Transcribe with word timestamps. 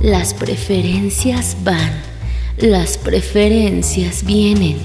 Las 0.00 0.32
preferencias 0.32 1.56
van, 1.64 1.92
las 2.56 2.98
preferencias 2.98 4.24
vienen, 4.24 4.78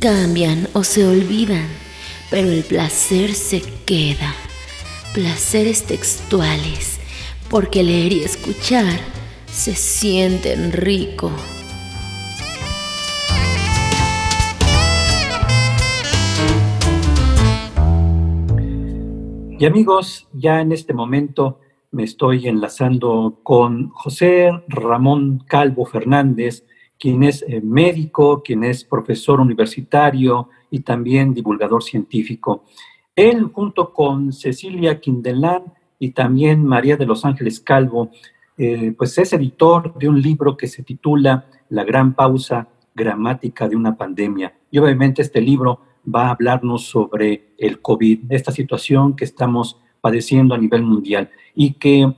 cambian 0.00 0.68
o 0.72 0.84
se 0.84 1.06
olvidan, 1.06 1.66
pero 2.30 2.50
el 2.50 2.64
placer 2.64 3.34
se 3.34 3.62
queda. 3.86 4.34
Placeres 5.12 5.84
textuales, 5.84 6.98
porque 7.48 7.82
leer 7.82 8.12
y 8.12 8.24
escuchar 8.24 8.98
se 9.52 9.76
sienten 9.76 10.72
rico. 10.72 11.30
Y 19.56 19.66
amigos, 19.66 20.28
ya 20.32 20.60
en 20.60 20.72
este 20.72 20.92
momento 20.92 21.60
me 21.92 22.02
estoy 22.02 22.48
enlazando 22.48 23.38
con 23.44 23.90
José 23.90 24.50
Ramón 24.66 25.44
Calvo 25.46 25.86
Fernández, 25.86 26.66
quien 26.98 27.22
es 27.22 27.44
eh, 27.46 27.60
médico, 27.62 28.42
quien 28.42 28.64
es 28.64 28.82
profesor 28.82 29.40
universitario 29.40 30.48
y 30.70 30.80
también 30.80 31.32
divulgador 31.32 31.84
científico. 31.84 32.64
Él, 33.14 33.44
junto 33.44 33.92
con 33.92 34.32
Cecilia 34.32 35.00
Quindelán 35.00 35.72
y 36.00 36.10
también 36.10 36.64
María 36.64 36.96
de 36.96 37.06
los 37.06 37.24
Ángeles 37.24 37.60
Calvo, 37.60 38.10
eh, 38.58 38.92
pues 38.98 39.16
es 39.18 39.32
editor 39.34 39.96
de 39.96 40.08
un 40.08 40.20
libro 40.20 40.56
que 40.56 40.66
se 40.66 40.82
titula 40.82 41.46
La 41.68 41.84
Gran 41.84 42.14
Pausa, 42.14 42.66
Gramática 42.92 43.68
de 43.68 43.76
una 43.76 43.96
Pandemia. 43.96 44.52
Y 44.70 44.78
obviamente 44.78 45.22
este 45.22 45.40
libro 45.40 45.80
va 46.12 46.28
a 46.28 46.30
hablarnos 46.30 46.86
sobre 46.86 47.54
el 47.58 47.80
COVID, 47.80 48.30
esta 48.30 48.52
situación 48.52 49.16
que 49.16 49.24
estamos 49.24 49.78
padeciendo 50.00 50.54
a 50.54 50.58
nivel 50.58 50.82
mundial 50.82 51.30
y 51.54 51.74
que 51.74 52.12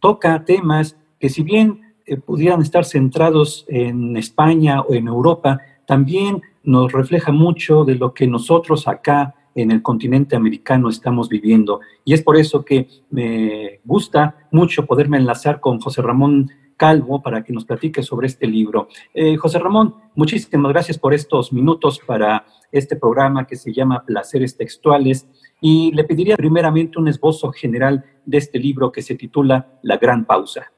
toca 0.00 0.44
temas 0.44 0.96
que 1.18 1.28
si 1.28 1.42
bien 1.42 1.94
eh, 2.06 2.16
pudieran 2.16 2.62
estar 2.62 2.84
centrados 2.84 3.64
en 3.68 4.16
España 4.16 4.80
o 4.80 4.94
en 4.94 5.08
Europa, 5.08 5.60
también 5.86 6.42
nos 6.64 6.92
refleja 6.92 7.32
mucho 7.32 7.84
de 7.84 7.94
lo 7.94 8.12
que 8.14 8.26
nosotros 8.26 8.88
acá 8.88 9.34
en 9.54 9.70
el 9.70 9.82
continente 9.82 10.36
americano 10.36 10.88
estamos 10.88 11.28
viviendo. 11.28 11.80
Y 12.04 12.14
es 12.14 12.22
por 12.22 12.36
eso 12.36 12.64
que 12.64 12.88
me 13.10 13.80
gusta 13.84 14.36
mucho 14.50 14.86
poderme 14.86 15.18
enlazar 15.18 15.60
con 15.60 15.80
José 15.80 16.02
Ramón 16.02 16.50
Calvo 16.76 17.22
para 17.22 17.44
que 17.44 17.52
nos 17.52 17.64
platique 17.64 18.02
sobre 18.02 18.26
este 18.26 18.46
libro. 18.46 18.88
Eh, 19.14 19.36
José 19.36 19.58
Ramón, 19.58 19.94
muchísimas 20.14 20.72
gracias 20.72 20.98
por 20.98 21.14
estos 21.14 21.52
minutos 21.52 22.00
para 22.04 22.44
este 22.72 22.96
programa 22.96 23.46
que 23.46 23.56
se 23.56 23.72
llama 23.72 24.04
Placeres 24.04 24.56
Textuales 24.56 25.28
y 25.60 25.92
le 25.92 26.04
pediría 26.04 26.36
primeramente 26.36 26.98
un 26.98 27.06
esbozo 27.06 27.52
general 27.52 28.04
de 28.24 28.38
este 28.38 28.58
libro 28.58 28.90
que 28.90 29.02
se 29.02 29.14
titula 29.14 29.66
La 29.82 29.98
Gran 29.98 30.24
Pausa. 30.24 30.72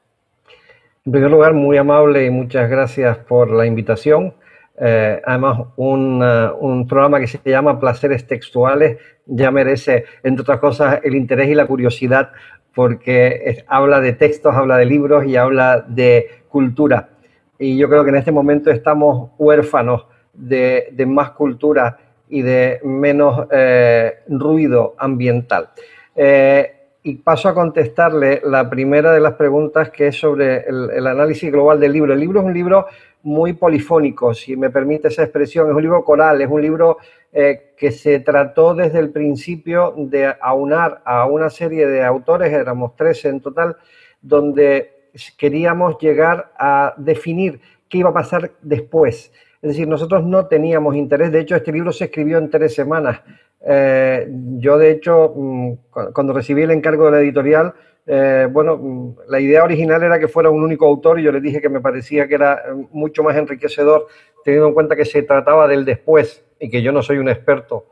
En 1.05 1.11
primer 1.11 1.31
lugar, 1.31 1.53
muy 1.53 1.77
amable 1.77 2.25
y 2.25 2.29
muchas 2.29 2.69
gracias 2.69 3.17
por 3.17 3.49
la 3.51 3.65
invitación. 3.65 4.33
Eh, 4.77 5.21
además, 5.25 5.67
un, 5.77 6.21
un, 6.59 6.87
programa 6.87 7.19
que 7.19 7.27
se 7.27 7.39
llama 7.45 7.79
Placeres 7.79 8.27
Textuales 8.27 8.97
ya 9.25 9.49
merece, 9.49 10.03
entre 10.21 10.41
otras 10.41 10.59
cosas, 10.59 10.99
el 11.03 11.15
interés 11.15 11.47
y 11.47 11.55
la 11.55 11.65
curiosidad 11.65 12.31
porque 12.75 13.63
habla 13.67 14.01
de 14.01 14.13
textos, 14.13 14.53
habla 14.53 14.77
de 14.77 14.85
libros 14.85 15.25
y 15.25 15.37
habla 15.37 15.85
de 15.87 16.43
cultura. 16.49 17.09
Y 17.57 17.77
yo 17.77 17.87
creo 17.87 18.03
que 18.03 18.09
en 18.09 18.17
este 18.17 18.33
momento 18.33 18.69
estamos 18.69 19.31
huérfanos 19.37 20.05
de, 20.35 21.05
más 21.07 21.31
cultura 21.31 21.97
y 22.29 22.41
de 22.41 22.79
menos 22.83 23.47
eh, 23.51 24.19
ruido 24.27 24.95
ambiental. 24.97 25.69
Eh, 26.15 26.71
y 27.03 27.17
paso 27.17 27.49
a 27.49 27.53
contestarle 27.53 28.41
la 28.45 28.67
primera 28.67 29.13
de 29.13 29.19
las 29.19 29.33
preguntas 29.33 29.91
que 29.91 30.07
es 30.07 30.15
sobre 30.15 30.65
el, 30.67 31.05
análisis 31.05 31.51
global 31.51 31.79
del 31.79 31.93
libro. 31.93 32.13
El 32.13 32.19
libro 32.19 32.39
es 32.39 32.45
un 32.47 32.53
libro 32.53 32.87
muy 33.21 33.53
polifónico, 33.53 34.33
si 34.33 34.55
me 34.55 34.71
permite 34.71 35.09
esa 35.09 35.21
expresión, 35.21 35.69
es 35.69 35.75
un 35.75 35.81
libro 35.83 36.03
coral, 36.03 36.41
es 36.41 36.49
un 36.49 36.61
libro 36.61 36.97
eh, 37.31 37.73
que 37.77 37.91
se 37.91 38.19
trató 38.21 38.73
desde 38.73 38.99
el 38.99 39.11
principio 39.11 39.93
de 39.97 40.33
aunar 40.41 41.01
a 41.05 41.25
una 41.25 41.51
serie 41.51 41.85
de 41.85 42.03
autores, 42.03 42.51
éramos 42.51 42.95
13 42.95 43.29
en 43.29 43.41
total, 43.41 43.77
donde 44.21 45.09
queríamos 45.37 45.99
llegar 45.99 46.51
a 46.57 46.95
definir 46.97 47.59
qué 47.87 47.99
iba 47.99 48.09
a 48.09 48.13
pasar 48.13 48.51
después. 48.61 49.31
Es 49.65 49.69
decir, 49.69 49.87
nosotros 49.87 50.23
no 50.23 50.45
teníamos 50.45 50.95
interés, 50.95 51.31
de 51.31 51.39
hecho 51.39 51.55
este 51.55 51.71
libro 51.71 51.91
se 51.91 52.03
escribió 52.03 52.37
en 52.37 52.51
tres 52.51 52.75
semanas. 52.75 53.21
Eh, 53.65 54.27
yo 54.59 54.77
de 54.77 54.91
hecho, 54.91 55.33
mm, 55.35 55.71
cuando 56.13 56.33
recibí 56.33 56.61
el 56.61 56.69
encargo 56.69 57.05
de 57.05 57.11
la 57.11 57.19
editorial, 57.19 57.73
eh, 58.05 58.47
bueno, 58.51 58.77
mm, 58.77 59.15
la 59.27 59.39
idea 59.39 59.63
original 59.63 60.03
era 60.03 60.19
que 60.19 60.27
fuera 60.27 60.51
un 60.51 60.61
único 60.61 60.85
autor 60.85 61.19
y 61.19 61.23
yo 61.23 61.31
le 61.31 61.41
dije 61.41 61.61
que 61.61 61.69
me 61.69 61.81
parecía 61.81 62.27
que 62.27 62.35
era 62.35 62.57
eh, 62.57 62.75
mucho 62.91 63.23
más 63.23 63.35
enriquecedor, 63.37 64.05
teniendo 64.43 64.67
en 64.67 64.75
cuenta 64.75 64.95
que 64.95 65.03
se 65.03 65.23
trataba 65.23 65.67
del 65.67 65.83
después 65.83 66.45
y 66.59 66.69
que 66.69 66.83
yo 66.83 66.91
no 66.91 67.01
soy 67.01 67.17
un 67.17 67.29
experto 67.29 67.87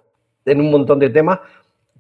en 0.46 0.60
un 0.60 0.70
montón 0.70 1.00
de 1.00 1.10
temas, 1.10 1.40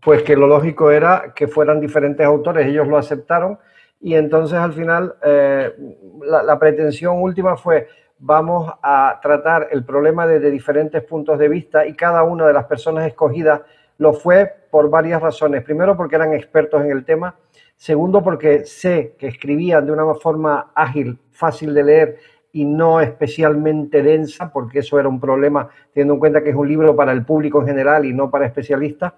pues 0.03 0.21
que 0.21 0.35
lo 0.35 0.45
lógico 0.45 0.91
era 0.91 1.33
que 1.35 1.47
fueran 1.47 1.81
diferentes 1.81 2.23
autores, 2.23 2.67
ellos 2.67 2.87
lo 2.87 2.95
aceptaron 2.95 3.57
y 3.99 4.13
entonces 4.13 4.59
al 4.59 4.73
final 4.73 5.15
la 5.23 6.59
pretensión 6.59 7.21
última 7.21 7.55
fue 7.55 7.87
vamos 8.25 8.71
a 8.81 9.19
tratar 9.21 9.67
el 9.71 9.83
problema 9.83 10.25
desde 10.25 10.49
diferentes 10.49 11.03
puntos 11.03 11.37
de 11.37 11.49
vista 11.49 11.85
y 11.85 11.93
cada 11.93 12.23
una 12.23 12.47
de 12.47 12.53
las 12.53 12.63
personas 12.65 13.05
escogidas 13.05 13.61
lo 13.97 14.13
fue 14.13 14.49
por 14.71 14.89
varias 14.89 15.21
razones. 15.21 15.61
Primero, 15.63 15.97
porque 15.97 16.15
eran 16.15 16.33
expertos 16.33 16.81
en 16.83 16.91
el 16.91 17.03
tema. 17.03 17.35
Segundo, 17.75 18.23
porque 18.23 18.63
sé 18.63 19.15
que 19.19 19.27
escribían 19.27 19.85
de 19.85 19.91
una 19.91 20.05
forma 20.15 20.71
ágil, 20.73 21.19
fácil 21.31 21.73
de 21.73 21.83
leer 21.83 22.17
y 22.53 22.63
no 22.63 23.01
especialmente 23.01 24.01
densa, 24.01 24.53
porque 24.53 24.79
eso 24.79 24.97
era 24.97 25.09
un 25.09 25.19
problema, 25.19 25.67
teniendo 25.91 26.13
en 26.13 26.19
cuenta 26.21 26.41
que 26.41 26.51
es 26.51 26.55
un 26.55 26.69
libro 26.69 26.95
para 26.95 27.11
el 27.11 27.25
público 27.25 27.59
en 27.59 27.67
general 27.67 28.05
y 28.05 28.13
no 28.13 28.31
para 28.31 28.45
especialistas. 28.45 29.13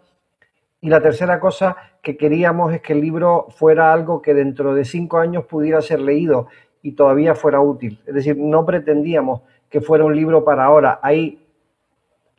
Y 0.81 0.89
la 0.89 1.01
tercera 1.01 1.39
cosa 1.39 1.75
que 2.01 2.17
queríamos 2.17 2.73
es 2.73 2.81
que 2.81 2.93
el 2.93 3.01
libro 3.01 3.47
fuera 3.49 3.93
algo 3.93 4.21
que 4.21 4.33
dentro 4.33 4.73
de 4.73 4.85
cinco 4.85 5.19
años 5.19 5.45
pudiera 5.45 5.81
ser 5.81 5.99
leído 5.99 6.47
y 6.85 6.91
todavía 6.91 7.33
fuera 7.33 7.59
útil. 7.61 7.99
Es 8.05 8.13
decir, 8.13 8.37
no 8.37 8.63
pretendíamos 8.63 9.41
que 9.69 9.81
fuera 9.81 10.05
un 10.05 10.15
libro 10.15 10.45
para 10.45 10.65
ahora. 10.65 10.99
Hay 11.01 11.43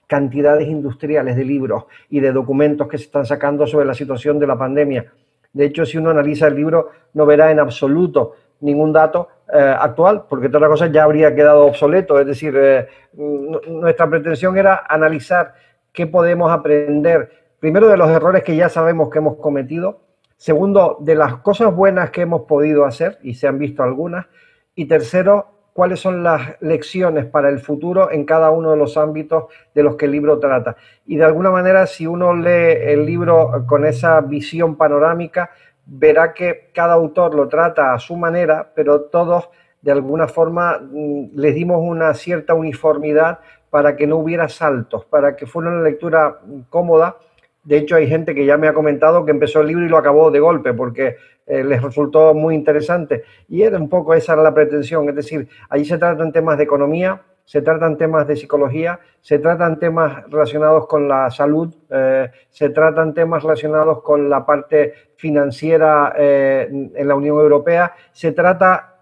cantidades 0.07 0.69
industriales 0.69 1.35
de 1.35 1.45
libros 1.45 1.87
y 2.09 2.21
de 2.21 2.31
documentos 2.31 2.87
que 2.87 2.97
se 2.97 3.07
están 3.07 3.27
sacando 3.27 3.67
sobre 3.67 3.87
la 3.87 3.95
situación 3.95 4.39
de 4.39 4.47
la 4.47 4.57
pandemia. 4.57 5.13
De 5.53 5.65
hecho, 5.65 5.85
si 5.85 5.99
uno 5.99 6.11
analiza 6.11 6.47
el 6.47 6.55
libro, 6.55 6.91
no 7.15 7.27
verá 7.27 7.51
en 7.51 7.59
absoluto 7.59 8.35
ningún 8.61 8.93
dato 8.93 9.29
eh, 9.53 9.59
actual, 9.81 10.27
porque 10.29 10.47
toda 10.49 10.61
la 10.61 10.69
cosa 10.69 10.87
ya 10.87 11.03
habría 11.03 11.35
quedado 11.35 11.67
obsoleto. 11.67 12.21
Es 12.21 12.27
decir, 12.29 12.55
eh, 12.57 12.87
nuestra 13.15 14.09
pretensión 14.09 14.57
era 14.57 14.85
analizar 14.89 15.55
qué 15.93 16.07
podemos 16.07 16.53
aprender, 16.53 17.33
primero 17.59 17.89
de 17.89 17.97
los 17.97 18.09
errores 18.11 18.45
que 18.45 18.55
ya 18.55 18.69
sabemos 18.69 19.11
que 19.11 19.19
hemos 19.19 19.39
cometido, 19.39 20.03
Segundo, 20.37 20.99
de 21.01 21.15
las 21.15 21.37
cosas 21.37 21.75
buenas 21.75 22.11
que 22.11 22.23
hemos 22.23 22.43
podido 22.43 22.85
hacer, 22.85 23.19
y 23.23 23.35
se 23.35 23.49
han 23.49 23.59
visto 23.59 23.83
algunas. 23.83 24.27
Y 24.75 24.85
tercero, 24.87 25.57
cuáles 25.73 26.01
son 26.01 26.23
las 26.23 26.61
lecciones 26.61 27.27
para 27.27 27.49
el 27.49 27.61
futuro 27.61 28.11
en 28.11 28.25
cada 28.25 28.51
uno 28.51 28.71
de 28.71 28.77
los 28.77 28.97
ámbitos 28.97 29.45
de 29.75 29.83
los 29.83 29.97
que 29.97 30.07
el 30.07 30.13
libro 30.13 30.39
trata. 30.39 30.77
Y 31.05 31.17
de 31.17 31.25
alguna 31.25 31.51
manera, 31.51 31.87
si 31.87 32.07
uno 32.07 32.35
lee 32.35 32.77
el 32.81 33.05
libro 33.05 33.65
con 33.67 33.85
esa 33.85 34.21
visión 34.23 34.77
panorámica, 34.77 35.51
verá 35.85 36.33
que 36.33 36.71
cada 36.75 36.95
autor 36.95 37.35
lo 37.35 37.49
trata 37.49 37.93
a 37.93 37.99
su 37.99 38.17
manera, 38.17 38.73
pero 38.75 39.03
todos 39.03 39.51
de 39.83 39.93
alguna 39.93 40.29
forma 40.29 40.79
mm, 40.79 41.31
les 41.35 41.55
dimos 41.55 41.79
una 41.81 42.13
cierta 42.15 42.55
uniformidad 42.55 43.41
para 43.71 43.97
que 43.97 44.07
no 44.07 44.17
hubiera 44.17 44.49
saltos, 44.49 45.05
para 45.05 45.37
que 45.37 45.47
fuera 45.47 45.71
una 45.71 45.83
lectura 45.83 46.41
cómoda 46.71 47.17
de 47.67 47.79
hecho, 47.79 47.97
hay 47.97 48.07
gente 48.07 48.33
que 48.33 48.47
ya 48.47 48.57
me 48.57 48.69
ha 48.69 48.73
comentado 48.73 49.25
que 49.25 49.33
empezó 49.33 49.61
el 49.61 49.67
libro 49.67 49.85
y 49.85 49.89
lo 49.89 49.99
acabó 49.99 50.31
de 50.31 50.39
golpe 50.39 50.73
porque 50.73 51.17
eh, 51.47 51.65
les 51.65 51.83
resultó 51.83 52.33
muy 52.33 52.55
interesante. 52.55 53.25
Y 53.49 53.63
era 53.63 53.77
un 53.77 53.89
poco 53.89 54.15
esa 54.15 54.37
la 54.37 54.55
pretensión. 54.55 55.09
Es 55.09 55.17
decir, 55.17 55.49
allí 55.69 55.85
se 55.85 55.99
tratan 55.99 56.31
temas 56.31 56.59
de 56.59 56.63
economía, 56.63 57.23
se 57.45 57.63
tratan 57.63 57.97
temas 57.97 58.25
de 58.29 58.37
psicología, 58.37 59.01
se 59.21 59.41
tratan 59.41 59.81
temas 59.81 60.31
relacionados 60.31 60.87
con 60.87 61.09
la 61.09 61.29
salud, 61.33 61.75
eh, 61.91 62.31
se 62.51 62.71
tratan 62.71 63.15
temas 63.15 63.43
relacionados 63.43 64.01
con 64.01 64.31
la 64.31 64.47
parte 64.47 64.95
financiera 65.17 66.15
eh, 66.17 66.69
en 66.71 67.09
la 67.09 67.17
Unión 67.17 67.41
Europea, 67.41 67.95
se 68.13 68.31
trata 68.31 68.93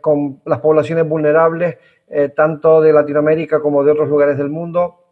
con 0.00 0.40
las 0.44 0.58
poblaciones 0.58 1.08
vulnerables, 1.08 1.78
tanto 2.34 2.80
de 2.80 2.92
Latinoamérica 2.92 3.60
como 3.60 3.84
de 3.84 3.92
otros 3.92 4.08
lugares 4.08 4.36
del 4.36 4.48
mundo 4.48 5.04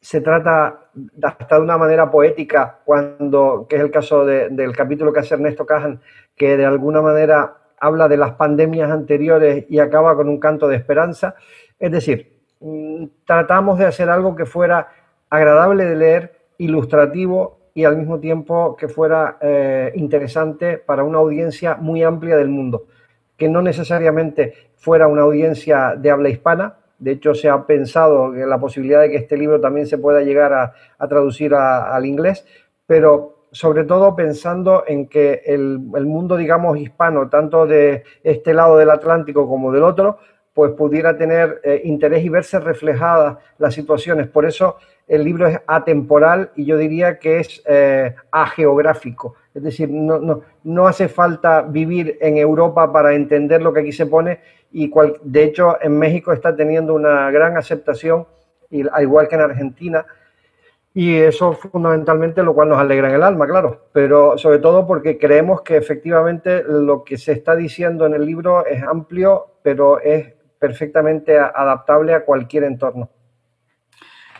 se 0.00 0.20
trata 0.20 0.90
hasta 1.22 1.56
de 1.56 1.62
una 1.62 1.76
manera 1.76 2.10
poética, 2.10 2.80
cuando, 2.84 3.66
que 3.68 3.76
es 3.76 3.82
el 3.82 3.90
caso 3.90 4.24
del 4.24 4.76
capítulo 4.76 5.12
que 5.12 5.20
hace 5.20 5.34
Ernesto 5.34 5.66
Cajan, 5.66 6.00
que 6.36 6.56
de 6.56 6.64
alguna 6.64 7.02
manera 7.02 7.56
habla 7.80 8.08
de 8.08 8.16
las 8.16 8.32
pandemias 8.32 8.90
anteriores 8.90 9.66
y 9.68 9.78
acaba 9.78 10.16
con 10.16 10.28
un 10.28 10.38
canto 10.40 10.68
de 10.68 10.76
esperanza. 10.76 11.34
Es 11.78 11.92
decir, 11.92 12.38
mm, 12.60 13.06
tratamos 13.24 13.78
de 13.78 13.86
hacer 13.86 14.10
algo 14.10 14.34
que 14.36 14.46
fuera 14.46 14.88
agradable 15.30 15.84
de 15.84 15.96
leer, 15.96 16.38
ilustrativo 16.58 17.70
y 17.74 17.84
al 17.84 17.96
mismo 17.96 18.18
tiempo 18.18 18.76
que 18.76 18.88
fuera 18.88 19.38
eh, 19.40 19.92
interesante 19.94 20.78
para 20.78 21.04
una 21.04 21.18
audiencia 21.18 21.76
muy 21.76 22.02
amplia 22.02 22.36
del 22.36 22.48
mundo, 22.48 22.86
que 23.36 23.48
no 23.48 23.62
necesariamente 23.62 24.54
fuera 24.76 25.06
una 25.06 25.22
audiencia 25.22 25.94
de 25.96 26.10
habla 26.10 26.28
hispana. 26.28 26.78
De 26.98 27.12
hecho, 27.12 27.34
se 27.34 27.48
ha 27.48 27.64
pensado 27.64 28.32
que 28.32 28.44
la 28.44 28.58
posibilidad 28.58 29.00
de 29.00 29.10
que 29.10 29.16
este 29.16 29.36
libro 29.36 29.60
también 29.60 29.86
se 29.86 29.98
pueda 29.98 30.20
llegar 30.22 30.52
a, 30.52 31.08
traducir 31.08 31.54
al 31.54 32.04
inglés, 32.04 32.44
pero 32.86 33.46
sobre 33.52 33.84
todo 33.84 34.14
pensando 34.14 34.84
en 34.86 35.08
que 35.08 35.42
el, 35.46 35.78
mundo, 35.78 36.36
digamos, 36.36 36.78
hispano, 36.78 37.28
tanto 37.28 37.66
de 37.66 38.04
este 38.22 38.52
lado 38.52 38.76
del 38.76 38.90
Atlántico 38.90 39.48
como 39.48 39.72
del 39.72 39.84
otro, 39.84 40.18
pues 40.52 40.72
pudiera 40.72 41.16
tener 41.16 41.60
eh, 41.62 41.82
interés 41.84 42.24
y 42.24 42.28
verse 42.28 42.58
reflejadas 42.58 43.38
las 43.58 43.74
situaciones. 43.74 44.26
Por 44.26 44.44
eso 44.44 44.76
el 45.06 45.24
libro 45.24 45.46
es 45.46 45.58
atemporal 45.66 46.50
y 46.56 46.64
yo 46.64 46.76
diría 46.76 47.18
que 47.18 47.38
es 47.38 47.62
eh, 47.66 48.14
ageográfico. 48.32 49.36
Es 49.58 49.64
decir, 49.64 49.90
no, 49.90 50.20
no, 50.20 50.42
no, 50.62 50.86
hace 50.86 51.08
falta 51.08 51.62
vivir 51.62 52.16
en 52.20 52.36
Europa 52.36 52.92
para 52.92 53.12
entender 53.12 53.60
lo 53.60 53.72
que 53.72 53.80
aquí 53.80 53.90
se 53.90 54.06
pone 54.06 54.38
y 54.70 54.88
de 55.24 55.42
hecho 55.42 55.78
en 55.82 55.98
México 55.98 56.32
está 56.32 56.54
teniendo 56.54 56.94
una 56.94 57.28
gran 57.32 57.56
aceptación, 57.56 58.24
al 58.92 59.02
igual 59.02 59.26
que 59.26 59.34
en 59.34 59.40
Argentina, 59.40 60.06
y 60.94 61.16
eso 61.16 61.54
fundamentalmente 61.54 62.40
lo 62.44 62.54
cual 62.54 62.68
nos 62.68 62.78
alegra 62.78 63.08
en 63.08 63.16
el 63.16 63.24
alma, 63.24 63.48
claro, 63.48 63.88
pero 63.92 64.38
sobre 64.38 64.60
todo 64.60 64.86
porque 64.86 65.18
creemos 65.18 65.62
que 65.62 65.76
efectivamente 65.76 66.62
lo 66.62 67.02
que 67.02 67.18
se 67.18 67.32
está 67.32 67.56
diciendo 67.56 68.06
en 68.06 68.14
el 68.14 68.24
libro 68.24 68.64
es 68.64 68.80
amplio, 68.84 69.56
pero 69.64 70.00
es 70.00 70.34
perfectamente 70.60 71.36
adaptable 71.36 72.14
a 72.14 72.24
cualquier 72.24 72.62
entorno. 72.62 73.10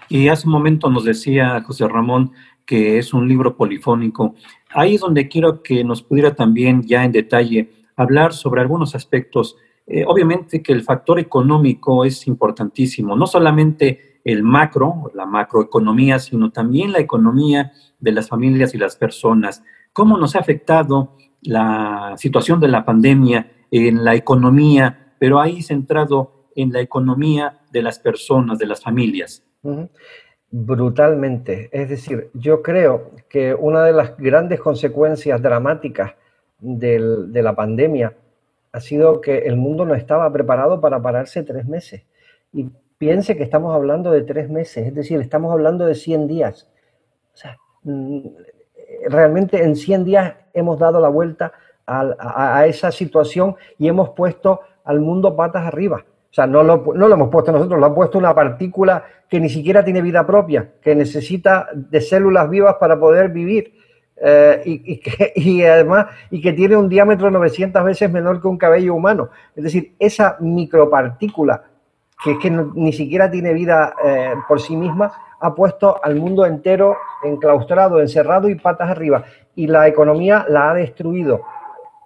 Y 0.09 0.29
hace 0.29 0.47
un 0.47 0.53
momento 0.53 0.89
nos 0.89 1.05
decía 1.05 1.61
José 1.67 1.87
Ramón 1.87 2.33
que 2.69 2.99
es 2.99 3.15
un 3.15 3.27
libro 3.27 3.57
polifónico. 3.57 4.35
Ahí 4.75 4.97
es 4.97 5.01
donde 5.01 5.27
quiero 5.27 5.63
que 5.63 5.83
nos 5.85 6.03
pudiera 6.03 6.35
también 6.35 6.83
ya 6.83 7.03
en 7.03 7.13
detalle 7.13 7.71
hablar 7.97 8.35
sobre 8.35 8.61
algunos 8.61 8.95
aspectos. 8.95 9.57
Eh, 9.87 10.05
obviamente 10.07 10.63
que 10.63 10.75
el 10.75 10.83
factor 10.83 11.19
económico 11.19 12.05
es 12.05 12.27
importantísimo, 12.27 13.17
no 13.17 13.27
solamente 13.27 14.21
el 14.23 14.43
macro, 14.43 15.11
la 15.15 15.25
macroeconomía, 15.25 16.19
sino 16.19 16.53
también 16.53 16.93
la 16.93 16.99
economía 16.99 17.73
de 17.99 18.13
las 18.13 18.29
familias 18.29 18.75
y 18.75 18.79
las 18.79 18.97
personas. 18.97 19.65
¿Cómo 19.95 20.19
nos 20.19 20.37
ha 20.37 20.41
afectado 20.41 21.17
la 21.41 22.17
situación 22.19 22.61
de 22.61 22.69
la 22.69 22.85
pandemia 22.85 23.51
en 23.71 24.05
la 24.05 24.15
economía, 24.15 25.15
pero 25.19 25.41
ahí 25.41 25.63
centrado 25.63 26.51
en 26.55 26.71
la 26.71 26.83
economía 26.83 27.61
de 27.73 27.81
las 27.81 27.99
personas, 27.99 28.59
de 28.59 28.67
las 28.67 28.83
familias? 28.83 29.43
Brutalmente. 30.51 31.69
Es 31.73 31.89
decir, 31.91 32.31
yo 32.33 32.63
creo 32.63 33.11
que 33.29 33.55
una 33.55 33.85
de 33.85 33.93
las 33.93 34.17
grandes 34.17 34.61
consecuencias 34.61 35.43
dramáticas 35.43 36.15
de 36.61 37.43
la 37.43 37.55
pandemia 37.55 38.15
ha 38.73 38.81
sido 38.81 39.21
que 39.21 39.39
el 39.39 39.57
mundo 39.57 39.85
no 39.85 39.95
estaba 39.95 40.33
preparado 40.33 40.81
para 40.81 41.01
pararse 41.01 41.43
tres 41.43 41.67
meses. 41.67 42.03
Y 42.53 42.71
piense 42.97 43.37
que 43.37 43.43
estamos 43.43 43.75
hablando 43.75 44.11
de 44.11 44.23
tres 44.23 44.49
meses, 44.49 44.87
es 44.87 44.95
decir, 44.95 45.21
estamos 45.21 45.53
hablando 45.53 45.85
de 45.87 45.95
100 45.95 46.27
días. 46.27 46.69
O 47.35 47.37
sea, 47.37 47.57
mm, 47.85 48.21
realmente 49.09 49.63
en 49.63 49.77
100 49.77 50.05
días 50.05 50.35
hemos 50.55 50.79
dado 50.79 51.01
la 51.01 51.09
vuelta 51.09 51.53
a 51.91 52.67
esa 52.67 52.93
situación 52.93 53.57
y 53.79 53.89
hemos 53.89 54.11
puesto 54.11 54.61
al 54.85 55.01
mundo 55.01 55.35
patas 55.35 55.65
arriba. 55.65 56.05
O 56.31 56.35
sea, 56.35 56.47
no 56.47 56.63
lo, 56.63 56.93
no 56.95 57.09
lo 57.09 57.15
hemos 57.15 57.31
puesto 57.31 57.53
nosotros, 57.53 57.81
lo 57.81 57.87
ha 57.87 57.95
puesto 57.95 58.19
una 58.19 58.35
partícula 58.35 59.05
que 59.29 59.41
ni 59.41 59.49
siquiera 59.49 59.85
tiene 59.85 60.03
vida 60.03 60.27
propia, 60.27 60.73
que 60.81 60.95
necesita 60.95 61.69
de 61.75 62.01
células 62.01 62.49
vivas 62.51 62.77
para 62.79 62.99
poder 62.99 63.31
vivir. 63.31 63.75
Eh, 64.21 64.63
y, 64.65 64.99
que, 64.99 65.33
y, 65.37 65.63
además 65.63 66.07
y 66.31 66.41
que 66.41 66.53
tiene 66.53 66.77
un 66.77 66.89
diámetro 66.89 67.31
900 67.31 67.85
veces 67.85 68.11
menor 68.11 68.41
que 68.41 68.49
un 68.49 68.59
cabello 68.59 68.95
humano. 68.95 69.31
Es 69.55 69.65
decir, 69.65 69.95
esa 69.99 70.37
micropartícula 70.41 71.63
que 72.23 72.33
es 72.33 72.39
que 72.39 72.51
ni 72.51 72.93
siquiera 72.93 73.31
tiene 73.31 73.53
vida 73.53 73.95
eh, 74.05 74.35
por 74.49 74.61
sí 74.61 74.77
misma, 74.77 75.13
ha 75.41 75.55
puesto 75.55 76.03
al 76.03 76.17
mundo 76.17 76.45
entero 76.47 76.97
enclaustrado, 77.23 78.01
encerrado 78.01 78.49
y 78.49 78.57
patas 78.57 78.91
arriba. 78.91 79.25
Y 79.55 79.69
la 79.69 79.87
economía 79.87 80.45
la 80.49 80.71
ha 80.71 80.75
destruido. 80.75 81.43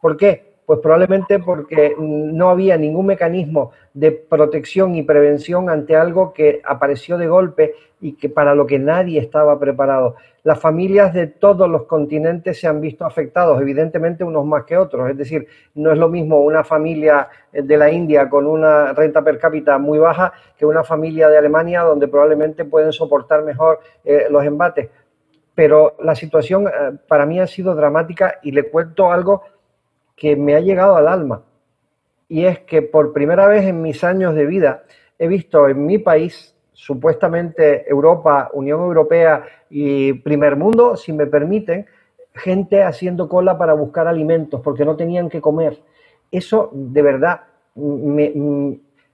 ¿Por 0.00 0.16
qué? 0.16 0.51
Pues 0.64 0.78
probablemente 0.78 1.38
porque 1.40 1.96
no 1.98 2.48
había 2.48 2.76
ningún 2.76 3.06
mecanismo 3.06 3.72
de 3.94 4.12
protección 4.12 4.94
y 4.94 5.02
prevención 5.02 5.68
ante 5.68 5.96
algo 5.96 6.32
que 6.32 6.62
apareció 6.64 7.18
de 7.18 7.26
golpe 7.26 7.74
y 8.00 8.14
que 8.14 8.28
para 8.28 8.54
lo 8.54 8.66
que 8.66 8.78
nadie 8.78 9.20
estaba 9.20 9.58
preparado. 9.58 10.16
Las 10.44 10.58
familias 10.58 11.14
de 11.14 11.28
todos 11.28 11.68
los 11.68 11.84
continentes 11.84 12.58
se 12.58 12.66
han 12.66 12.80
visto 12.80 13.04
afectados, 13.04 13.60
evidentemente 13.60 14.24
unos 14.24 14.44
más 14.44 14.64
que 14.64 14.76
otros. 14.76 15.08
Es 15.08 15.16
decir, 15.16 15.46
no 15.74 15.92
es 15.92 15.98
lo 15.98 16.08
mismo 16.08 16.40
una 16.40 16.64
familia 16.64 17.28
de 17.52 17.76
la 17.76 17.90
India 17.92 18.28
con 18.28 18.48
una 18.48 18.92
renta 18.92 19.22
per 19.22 19.38
cápita 19.38 19.78
muy 19.78 20.00
baja 20.00 20.32
que 20.58 20.66
una 20.66 20.82
familia 20.82 21.28
de 21.28 21.38
Alemania 21.38 21.82
donde 21.82 22.08
probablemente 22.08 22.64
pueden 22.64 22.92
soportar 22.92 23.44
mejor 23.44 23.78
eh, 24.04 24.26
los 24.30 24.44
embates. 24.44 24.90
Pero 25.54 25.96
la 26.02 26.16
situación 26.16 26.66
eh, 26.66 26.70
para 27.06 27.24
mí 27.24 27.38
ha 27.38 27.46
sido 27.46 27.74
dramática 27.76 28.40
y 28.42 28.50
le 28.50 28.68
cuento 28.68 29.12
algo 29.12 29.42
que 30.16 30.36
me 30.36 30.54
ha 30.54 30.60
llegado 30.60 30.96
al 30.96 31.08
alma. 31.08 31.42
Y 32.28 32.44
es 32.44 32.60
que 32.60 32.82
por 32.82 33.12
primera 33.12 33.46
vez 33.46 33.64
en 33.64 33.82
mis 33.82 34.02
años 34.04 34.34
de 34.34 34.46
vida 34.46 34.84
he 35.18 35.28
visto 35.28 35.68
en 35.68 35.84
mi 35.84 35.98
país, 35.98 36.56
supuestamente 36.72 37.88
Europa, 37.88 38.50
Unión 38.54 38.80
Europea 38.80 39.44
y 39.70 40.14
primer 40.14 40.56
mundo, 40.56 40.96
si 40.96 41.12
me 41.12 41.26
permiten, 41.26 41.86
gente 42.34 42.82
haciendo 42.82 43.28
cola 43.28 43.58
para 43.58 43.74
buscar 43.74 44.08
alimentos 44.08 44.60
porque 44.62 44.84
no 44.84 44.96
tenían 44.96 45.28
que 45.28 45.40
comer. 45.40 45.80
Eso 46.30 46.70
de 46.72 47.02
verdad 47.02 47.42
me, 47.74 48.32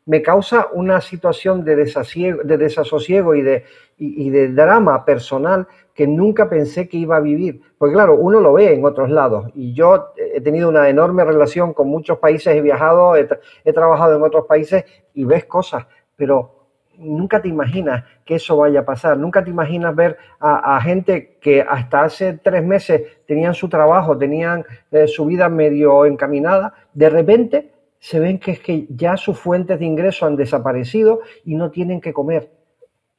me 0.09 0.23
causa 0.23 0.69
una 0.73 1.03
situación 1.03 1.65
de, 1.65 1.77
de 1.77 2.57
desasosiego 2.57 3.35
y 3.35 3.43
de, 3.43 3.65
y, 3.99 4.31
de 4.31 4.49
drama 4.49 5.05
personal 5.05 5.69
que 5.93 6.07
nunca 6.07 6.49
pensé 6.49 6.89
que 6.89 6.97
iba 6.97 7.17
a 7.17 7.21
vivir. 7.21 7.61
Porque 7.77 7.93
claro, 7.93 8.17
uno 8.17 8.41
lo 8.41 8.55
ve 8.55 8.73
en 8.73 8.87
otros 8.87 9.11
lados 9.11 9.51
y 9.55 9.75
yo 9.75 10.15
he 10.17 10.41
tenido 10.41 10.71
una 10.71 10.89
enorme 10.89 11.27
relación 11.27 11.75
con 11.75 11.89
muchos 11.89 12.17
países, 12.19 12.57
he 12.57 12.63
viajado, 12.63 13.17
he, 13.17 13.73
trabajado 13.75 14.17
en 14.17 14.23
otros 14.23 14.47
países 14.47 14.87
y 15.13 15.25
ves 15.25 15.45
cosas, 15.45 15.87
pero 16.17 16.69
nunca 16.97 17.43
te 17.43 17.49
imaginas 17.49 18.03
que 18.25 18.37
eso 18.37 18.57
vaya 18.57 18.81
a 18.81 18.85
pasar, 18.87 19.19
nunca 19.19 19.45
te 19.45 19.51
imaginas 19.51 19.95
ver 19.95 20.17
a, 20.41 20.81
gente 20.81 21.37
que 21.39 21.61
hasta 21.61 22.05
hace 22.05 22.33
tres 22.43 22.65
meses 22.65 23.03
tenían 23.27 23.53
su 23.53 23.69
trabajo, 23.69 24.17
tenían 24.17 24.65
eh, 24.91 25.07
su 25.07 25.27
vida 25.27 25.51
medio 25.51 26.07
encaminada, 26.07 26.73
de 26.95 27.11
repente 27.11 27.78
se 28.01 28.21
ven 28.21 28.39
que 28.39 28.53
es 28.53 28.61
que 28.61 28.87
ya 28.91 29.17
sus 29.17 29.39
fuentes 29.39 29.79
de 29.79 29.85
ingreso 29.85 30.27
han 30.27 30.37
desaparecido 30.37 31.21
y 31.45 31.55
no 31.55 31.71
tienen 31.71 32.01
que 32.01 32.13
comer. 32.13 32.51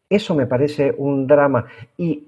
Eso 0.09 0.33
me 0.35 0.47
parece 0.47 0.93
un 0.97 1.27
drama. 1.27 1.65
Y 1.97 2.27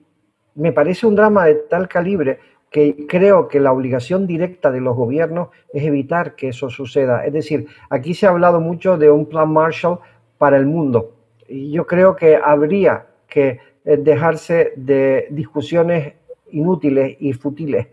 me 0.56 0.72
parece 0.72 1.08
un 1.08 1.16
drama 1.16 1.46
de 1.46 1.56
tal 1.56 1.88
calibre 1.88 2.40
que 2.70 3.06
creo 3.08 3.48
que 3.48 3.60
la 3.60 3.74
obligación 3.74 4.28
directa 4.28 4.72
de 4.72 4.80
los 4.80 4.96
gobiernos 4.96 5.50
es 5.74 5.84
evitar 5.84 6.36
que 6.36 6.50
eso 6.50 6.70
suceda. 6.70 7.26
Es 7.26 7.34
decir, 7.34 7.68
aquí 7.90 8.14
se 8.14 8.28
ha 8.28 8.30
hablado 8.30 8.62
mucho 8.62 8.98
de 8.98 9.12
un 9.12 9.26
plan 9.26 9.52
Marshall 9.52 10.00
para 10.38 10.58
el 10.58 10.66
mundo. 10.66 11.16
Y 11.48 11.72
yo 11.72 11.86
creo 11.86 12.16
que 12.16 12.38
habría 12.38 13.08
que 13.28 13.60
eh, 13.84 13.98
dejarse 13.98 14.74
de 14.76 15.28
discusiones 15.32 16.14
inútiles 16.52 17.18
y 17.20 17.34
futiles 17.34 17.88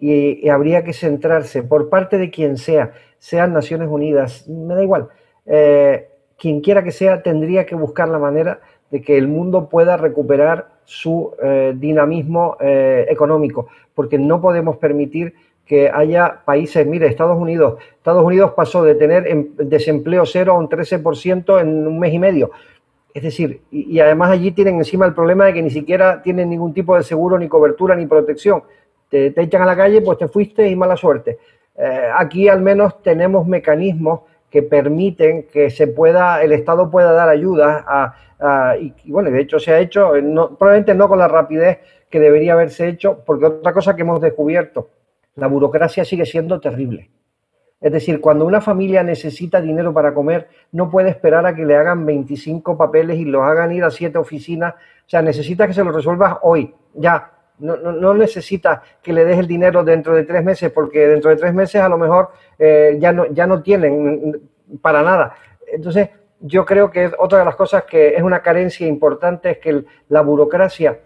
y, 0.00 0.48
habría 0.48 0.84
que 0.84 0.92
centrarse 0.92 1.62
por 1.62 1.88
parte 1.88 2.18
de 2.18 2.30
quien 2.30 2.56
sea, 2.56 2.92
sean 3.18 3.52
Naciones 3.52 3.88
Unidas, 3.88 4.48
me 4.48 4.74
da 4.74 4.82
igual, 4.82 5.08
eh, 5.46 6.08
quien 6.38 6.60
quiera 6.60 6.84
que 6.84 6.92
sea, 6.92 7.22
tendría 7.22 7.66
que 7.66 7.74
buscar 7.74 8.08
la 8.08 8.18
manera 8.18 8.60
de 8.90 9.02
que 9.02 9.18
el 9.18 9.28
mundo 9.28 9.68
pueda 9.68 9.96
recuperar 9.96 10.68
su 10.84 11.32
eh, 11.42 11.74
dinamismo 11.76 12.56
eh, 12.60 13.06
económico, 13.08 13.68
porque 13.94 14.18
no 14.18 14.40
podemos 14.40 14.76
permitir 14.76 15.34
que 15.66 15.90
haya 15.90 16.40
países, 16.46 16.86
mire, 16.86 17.08
Estados 17.08 17.36
Unidos, 17.36 17.78
Estados 17.96 18.24
Unidos 18.24 18.52
pasó 18.56 18.82
de 18.82 18.94
tener 18.94 19.26
em, 19.26 19.48
desempleo 19.56 20.24
cero 20.24 20.52
a 20.54 20.58
un 20.58 20.68
13% 20.68 21.60
en 21.60 21.86
un 21.86 21.98
mes 21.98 22.14
y 22.14 22.18
medio. 22.18 22.50
Es 23.12 23.22
decir, 23.22 23.60
y, 23.70 23.96
y, 23.96 24.00
además 24.00 24.30
allí 24.30 24.52
tienen 24.52 24.76
encima 24.76 25.04
el 25.04 25.12
problema 25.12 25.46
de 25.46 25.54
que 25.54 25.62
ni 25.62 25.70
siquiera 25.70 26.22
tienen 26.22 26.48
ningún 26.48 26.72
tipo 26.72 26.96
de 26.96 27.02
seguro, 27.02 27.38
ni 27.38 27.48
cobertura, 27.48 27.96
ni 27.96 28.06
protección 28.06 28.62
te, 29.08 29.32
echan 29.36 29.62
a 29.62 29.66
la 29.66 29.76
calle, 29.76 30.00
pues 30.00 30.18
te 30.18 30.28
fuiste 30.28 30.68
y 30.68 30.76
mala 30.76 30.96
suerte. 30.96 31.38
Eh, 31.76 32.10
aquí 32.16 32.48
al 32.48 32.60
menos 32.60 33.02
tenemos 33.02 33.46
mecanismos 33.46 34.20
que 34.50 34.62
permiten 34.62 35.44
que 35.44 35.70
se 35.70 35.86
pueda, 35.86 36.42
el 36.42 36.52
Estado 36.52 36.90
pueda 36.90 37.12
dar 37.12 37.28
ayuda 37.28 37.84
a, 37.86 38.14
y, 38.78 39.10
bueno, 39.10 39.30
de 39.30 39.40
hecho 39.40 39.58
se 39.58 39.72
ha 39.72 39.80
hecho, 39.80 40.14
eh, 40.14 40.22
probablemente 40.22 40.94
no 40.94 41.08
con 41.08 41.18
la 41.18 41.28
rapidez 41.28 41.78
que 42.08 42.20
debería 42.20 42.52
haberse 42.52 42.88
hecho, 42.88 43.22
porque 43.26 43.46
otra 43.46 43.72
cosa 43.72 43.96
que 43.96 44.02
hemos 44.02 44.20
descubierto, 44.20 44.90
la 45.34 45.48
burocracia 45.48 46.04
sigue 46.04 46.24
siendo 46.24 46.60
terrible. 46.60 47.10
Es 47.80 47.92
decir, 47.92 48.20
cuando 48.20 48.44
una 48.44 48.60
familia 48.60 49.02
necesita 49.02 49.60
dinero 49.60 49.92
para 49.92 50.12
comer, 50.12 50.48
no 50.72 50.90
puede 50.90 51.10
esperar 51.10 51.46
a 51.46 51.54
que 51.54 51.64
le 51.64 51.76
hagan 51.76 52.04
25 52.06 52.76
papeles 52.76 53.18
y 53.18 53.24
los 53.24 53.42
hagan 53.42 53.70
ir 53.72 53.84
a 53.84 53.90
siete 53.90 54.18
oficinas. 54.18 54.74
O 54.74 55.08
sea, 55.08 55.22
necesita 55.22 55.66
que 55.66 55.74
se 55.74 55.84
lo 55.84 55.92
resuelvas 55.92 56.38
hoy, 56.42 56.74
ya 56.94 57.37
No, 57.60 57.76
no, 57.76 58.14
necesita 58.14 58.82
que 59.02 59.12
le 59.12 59.24
des 59.24 59.38
el 59.38 59.46
dinero 59.46 59.82
dentro 59.82 60.14
de 60.14 60.24
tres 60.24 60.44
meses, 60.44 60.70
porque 60.70 61.08
dentro 61.08 61.30
de 61.30 61.36
tres 61.36 61.52
meses 61.52 61.80
a 61.80 61.88
lo 61.88 61.98
mejor 61.98 62.30
eh, 62.58 62.96
ya, 63.00 63.12
no, 63.12 63.26
ya 63.26 63.46
no 63.46 63.62
tienen 63.62 64.40
para 64.80 65.02
nada. 65.02 65.34
Entonces, 65.66 66.10
yo 66.40 66.64
creo 66.64 66.90
que 66.90 67.10
otra 67.18 67.40
de 67.40 67.44
las 67.44 67.56
cosas 67.56 67.84
que 67.84 68.14
es 68.14 68.22
una 68.22 68.42
carencia 68.42 68.86
importante 68.86 69.50
es 69.50 69.58
que 69.58 69.84
la 70.08 70.20
burocracia 70.20 71.00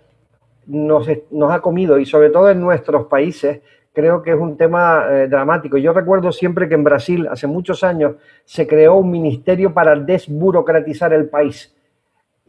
nos, 0.67 1.09
nos 1.31 1.53
ha 1.53 1.61
comido 1.61 1.99
y 1.99 2.07
sobre 2.07 2.31
todo 2.31 2.51
en 2.51 2.61
nuestros 2.61 3.07
países 3.07 3.61
creo 3.93 4.23
que 4.23 4.31
es 4.31 4.39
un 4.39 4.57
tema 4.57 5.07
eh, 5.11 5.29
dramático. 5.29 5.77
Yo 5.77 5.93
recuerdo 5.93 6.33
siempre 6.33 6.69
que 6.69 6.75
en 6.75 6.85
Brasil, 6.85 7.29
hace 7.31 7.47
muchos 7.47 7.85
años, 7.85 8.17
se 8.45 8.67
creó 8.67 8.97
un 8.97 9.11
ministerio 9.11 9.73
para 9.73 9.95
desburocratizar 9.97 11.13
el 11.13 11.29
país. 11.29 11.72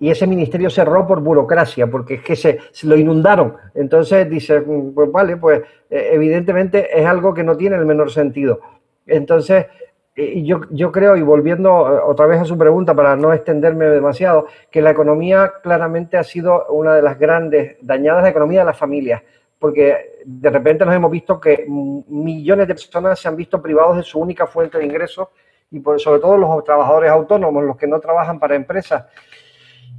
Y 0.03 0.10
ese 0.10 0.27
ministerio 0.27 0.69
cerró 0.69 1.07
por 1.07 1.22
burocracia, 1.22 1.88
porque 1.88 2.15
es 2.15 2.22
que 2.24 2.36
se, 2.36 2.60
lo 2.83 2.98
inundaron. 2.98 3.55
Entonces 3.74 4.29
dice, 4.29 4.60
mm, 4.60 4.93
pues 4.93 5.10
vale, 5.10 5.38
pues 5.38 5.62
eh, 5.89 6.10
evidentemente 6.12 6.89
es 7.00 7.05
algo 7.05 7.33
que 7.33 7.41
no 7.41 7.55
tiene 7.55 7.77
el 7.77 7.86
menor 7.86 8.12
sentido. 8.12 8.60
Entonces, 9.07 9.67
yo, 10.13 10.60
yo 10.72 10.91
creo, 10.91 11.15
y 11.15 11.22
volviendo 11.22 11.69
eh, 11.88 12.01
otra 12.05 12.25
vez 12.25 12.41
a 12.41 12.43
su 12.43 12.57
pregunta 12.57 12.93
para 12.93 13.15
no 13.15 13.31
extenderme 13.31 13.86
demasiado, 13.86 14.48
que 14.69 14.81
la 14.81 14.89
economía 14.89 15.53
claramente 15.63 16.17
ha 16.17 16.24
sido 16.25 16.65
una 16.65 16.95
de 16.95 17.01
las 17.01 17.17
grandes 17.17 17.77
dañadas, 17.81 18.24
la 18.24 18.29
economía 18.31 18.60
de 18.60 18.65
las 18.65 18.77
familias 18.77 19.22
porque 19.57 20.19
de 20.25 20.50
repente 20.50 20.83
nos 20.83 20.93
hemos 20.93 21.10
visto 21.10 21.39
que 21.39 21.65
millones 21.69 22.67
de 22.67 22.74
personas 22.74 23.17
se 23.17 23.29
han 23.29 23.38
visto 23.38 23.62
privados 23.62 23.95
de 23.95 24.03
su 24.03 24.19
única 24.19 24.45
fuente 24.45 24.77
de 24.77 24.83
ingresos 24.86 25.29
y 25.72 25.79
por, 25.79 25.98
sobre 26.01 26.19
todo 26.19 26.36
los 26.36 26.62
trabajadores 26.65 27.10
autónomos, 27.10 27.63
los 27.63 27.77
que 27.77 27.88
no 27.88 28.01
trabajan 28.01 28.39
para 28.39 28.55
empresas. 28.55 29.05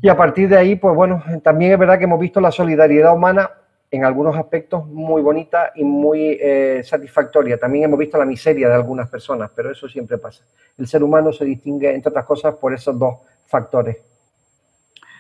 Y 0.03 0.09
a 0.09 0.17
partir 0.17 0.49
de 0.49 0.57
ahí, 0.57 0.77
pues 0.77 0.95
bueno, 0.95 1.23
también 1.43 1.73
es 1.73 1.79
verdad 1.79 1.99
que 1.99 2.05
hemos 2.05 2.21
visto 2.21 2.41
la 2.41 2.51
solidaridad 2.51 3.15
humana 3.15 3.51
en 3.91 4.05
algunos 4.05 4.37
aspectos 4.37 4.87
muy 4.87 5.23
bonita 5.23 5.73
y 5.75 5.85
muy 5.85 6.37
eh, 6.41 6.83
satisfactoria. 6.85 7.59
También 7.59 7.85
hemos 7.85 7.99
visto 7.99 8.19
la 8.19 8.25
miseria 8.25 8.69
de 8.69 8.75
algunas 8.75 9.09
personas, 9.09 9.51
pero 9.55 9.71
eso 9.71 9.89
siempre 9.89 10.19
pasa. 10.19 10.43
El 10.77 10.87
ser 10.87 11.03
humano 11.03 11.33
se 11.33 11.45
distingue, 11.45 11.95
entre 11.95 12.11
otras 12.11 12.25
cosas, 12.25 12.55
por 12.57 12.75
esos 12.75 12.99
dos 12.99 13.15
factores. 13.47 13.99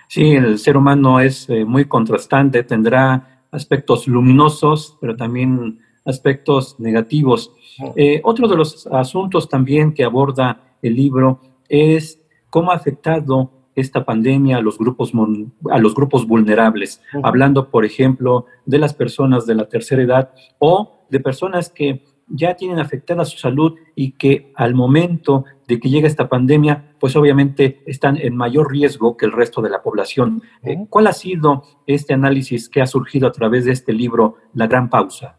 Sí, 0.08 0.32
el 0.32 0.58
ser 0.58 0.76
humano 0.76 1.20
es 1.20 1.48
eh, 1.48 1.64
muy 1.64 1.86
contrastante, 1.86 2.62
tendrá 2.64 3.42
aspectos 3.50 4.08
luminosos, 4.08 4.98
pero 5.00 5.16
también 5.16 5.78
aspectos 6.04 6.78
negativos. 6.78 7.52
Eh, 7.96 8.20
otro 8.24 8.48
de 8.48 8.56
los 8.56 8.86
asuntos 8.88 9.48
también 9.48 9.94
que 9.94 10.04
aborda 10.04 10.60
el 10.82 10.94
libro 10.94 11.40
es 11.68 12.20
cómo 12.50 12.72
ha 12.72 12.76
afectado 12.76 13.50
esta 13.76 14.04
pandemia 14.04 14.58
a 14.58 14.60
los 14.60 14.78
grupos, 14.78 15.12
a 15.70 15.78
los 15.78 15.94
grupos 15.94 16.26
vulnerables, 16.26 17.02
hablando, 17.22 17.70
por 17.70 17.84
ejemplo, 17.84 18.46
de 18.66 18.78
las 18.78 18.94
personas 18.94 19.46
de 19.46 19.54
la 19.54 19.68
tercera 19.68 20.02
edad 20.02 20.30
o 20.58 21.00
de 21.10 21.20
personas 21.20 21.70
que 21.70 22.02
ya 22.28 22.54
tienen 22.54 22.78
afectada 22.78 23.24
su 23.24 23.38
salud 23.38 23.74
y 23.94 24.12
que 24.12 24.52
al 24.54 24.74
momento 24.74 25.44
de 25.68 25.78
que 25.80 25.90
llega 25.90 26.06
esta 26.06 26.28
pandemia, 26.28 26.94
pues 26.98 27.16
obviamente 27.16 27.82
están 27.86 28.16
en 28.16 28.36
mayor 28.36 28.70
riesgo 28.70 29.16
que 29.16 29.26
el 29.26 29.32
resto 29.32 29.62
de 29.62 29.70
la 29.70 29.82
población. 29.82 30.42
Eh, 30.62 30.86
¿Cuál 30.88 31.06
ha 31.06 31.12
sido 31.12 31.64
este 31.86 32.14
análisis 32.14 32.68
que 32.68 32.82
ha 32.82 32.86
surgido 32.86 33.28
a 33.28 33.32
través 33.32 33.64
de 33.64 33.72
este 33.72 33.92
libro, 33.92 34.36
La 34.54 34.66
Gran 34.66 34.88
Pausa? 34.88 35.38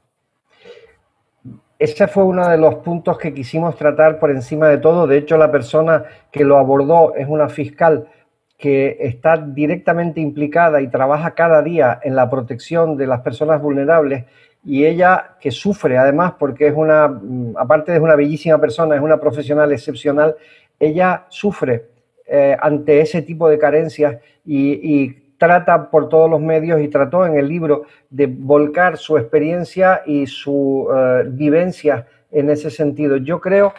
Ese 1.77 2.08
fue 2.08 2.24
uno 2.24 2.48
de 2.48 2.58
los 2.58 2.75
puntos 2.75 3.18
que 3.18 3.34
quisimos 3.34 3.75
tratar 3.75 4.18
por 4.18 4.32
encima 4.32 4.68
de 4.70 4.77
todo. 4.77 5.08
De 5.08 5.18
hecho, 5.18 5.38
la 5.38 5.51
persona 5.51 6.06
que 6.32 6.46
lo 6.46 6.58
abordó 6.58 7.13
es 7.15 7.27
una 7.27 7.50
fiscal 7.50 8.08
que 8.57 8.97
está 9.01 9.38
directamente 9.38 10.21
implicada 10.21 10.81
y 10.81 10.88
trabaja 10.88 11.35
cada 11.35 11.62
día 11.62 12.00
en 12.03 12.15
la 12.15 12.29
protección 12.29 12.95
de 12.95 13.07
las 13.07 13.21
personas 13.21 13.62
vulnerables 13.62 14.25
y 14.65 14.85
ella 14.85 15.35
que 15.39 15.51
sufre 15.51 15.97
además 15.97 16.33
porque 16.39 16.67
es 16.67 16.74
una, 16.75 17.07
mm, 17.07 17.55
aparte 17.57 17.91
de 17.91 18.00
una 18.00 18.15
bellísima 18.15 18.59
persona, 18.59 18.95
es 18.95 19.01
una 19.01 19.19
profesional 19.19 19.71
excepcional, 19.71 20.35
ella 20.79 21.25
sufre 21.29 21.85
eh, 22.27 22.57
ante 22.59 23.01
ese 23.01 23.21
tipo 23.21 23.47
de 23.47 23.59
carencias 23.59 24.17
y, 24.45 25.24
trata 25.38 25.91
por 25.91 26.07
todos 26.07 26.29
los 26.29 26.39
medios 26.39 26.81
y 26.81 26.88
trató 26.88 27.25
en 27.25 27.35
el 27.35 27.50
libro 27.50 27.83
de 28.09 28.25
volcar 28.25 28.97
su 28.97 29.17
experiencia 29.17 30.01
y 30.05 30.25
su 30.27 30.88
eh, 30.89 31.24
vivencia 31.27 32.07
en 32.31 32.50
ese 32.50 32.71
sentido. 32.71 33.17
Yo 33.17 33.41
creo 33.41 33.74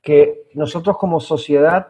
que 0.00 0.44
nosotros 0.54 0.96
como 0.96 1.18
sociedad 1.18 1.88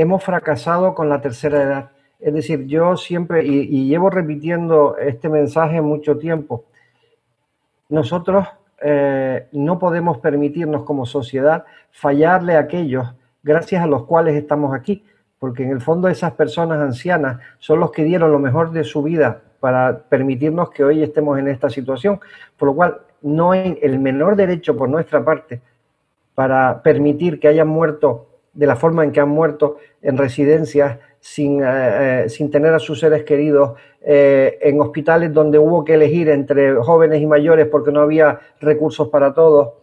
hemos 0.00 0.24
fracasado 0.24 0.94
con 0.94 1.08
la 1.08 1.20
tercera 1.20 1.62
edad. 1.62 1.90
Es 2.18 2.32
decir, 2.32 2.66
yo 2.66 2.96
siempre, 2.96 3.44
y 3.44 3.86
llevo 3.86 4.10
repitiendo 4.10 4.96
este 4.96 5.28
mensaje 5.28 5.80
mucho 5.80 6.18
tiempo, 6.18 6.64
nosotros 7.88 8.46
eh, 8.82 9.46
no 9.52 9.78
podemos 9.78 10.18
permitirnos 10.18 10.84
como 10.84 11.04
sociedad 11.04 11.64
fallarle 11.90 12.56
a 12.56 12.60
aquellos 12.60 13.14
gracias 13.42 13.82
a 13.82 13.86
los 13.86 14.04
cuales 14.04 14.36
estamos 14.36 14.74
aquí, 14.74 15.04
porque 15.38 15.64
en 15.64 15.70
el 15.70 15.80
fondo 15.82 16.08
esas 16.08 16.32
personas 16.32 16.80
ancianas 16.80 17.40
son 17.58 17.80
los 17.80 17.90
que 17.90 18.04
dieron 18.04 18.32
lo 18.32 18.38
mejor 18.38 18.70
de 18.70 18.84
su 18.84 19.02
vida 19.02 19.42
para 19.60 20.04
permitirnos 20.08 20.70
que 20.70 20.84
hoy 20.84 21.02
estemos 21.02 21.38
en 21.38 21.48
esta 21.48 21.68
situación, 21.68 22.20
por 22.56 22.68
lo 22.68 22.74
cual 22.74 23.00
no 23.20 23.52
hay 23.52 23.78
el 23.82 23.98
menor 23.98 24.36
derecho 24.36 24.76
por 24.76 24.88
nuestra 24.88 25.22
parte 25.22 25.60
para 26.34 26.82
permitir 26.82 27.38
que 27.38 27.48
hayan 27.48 27.68
muerto 27.68 28.29
de 28.52 28.66
la 28.66 28.76
forma 28.76 29.04
en 29.04 29.12
que 29.12 29.20
han 29.20 29.28
muerto 29.28 29.78
en 30.02 30.16
residencias 30.16 30.98
sin, 31.20 31.62
eh, 31.62 32.24
eh, 32.24 32.28
sin 32.28 32.50
tener 32.50 32.72
a 32.74 32.78
sus 32.78 32.98
seres 32.98 33.24
queridos, 33.24 33.78
eh, 34.00 34.58
en 34.62 34.80
hospitales 34.80 35.32
donde 35.32 35.58
hubo 35.58 35.84
que 35.84 35.94
elegir 35.94 36.30
entre 36.30 36.74
jóvenes 36.76 37.20
y 37.20 37.26
mayores 37.26 37.66
porque 37.66 37.92
no 37.92 38.00
había 38.00 38.40
recursos 38.60 39.08
para 39.08 39.32
todos. 39.34 39.74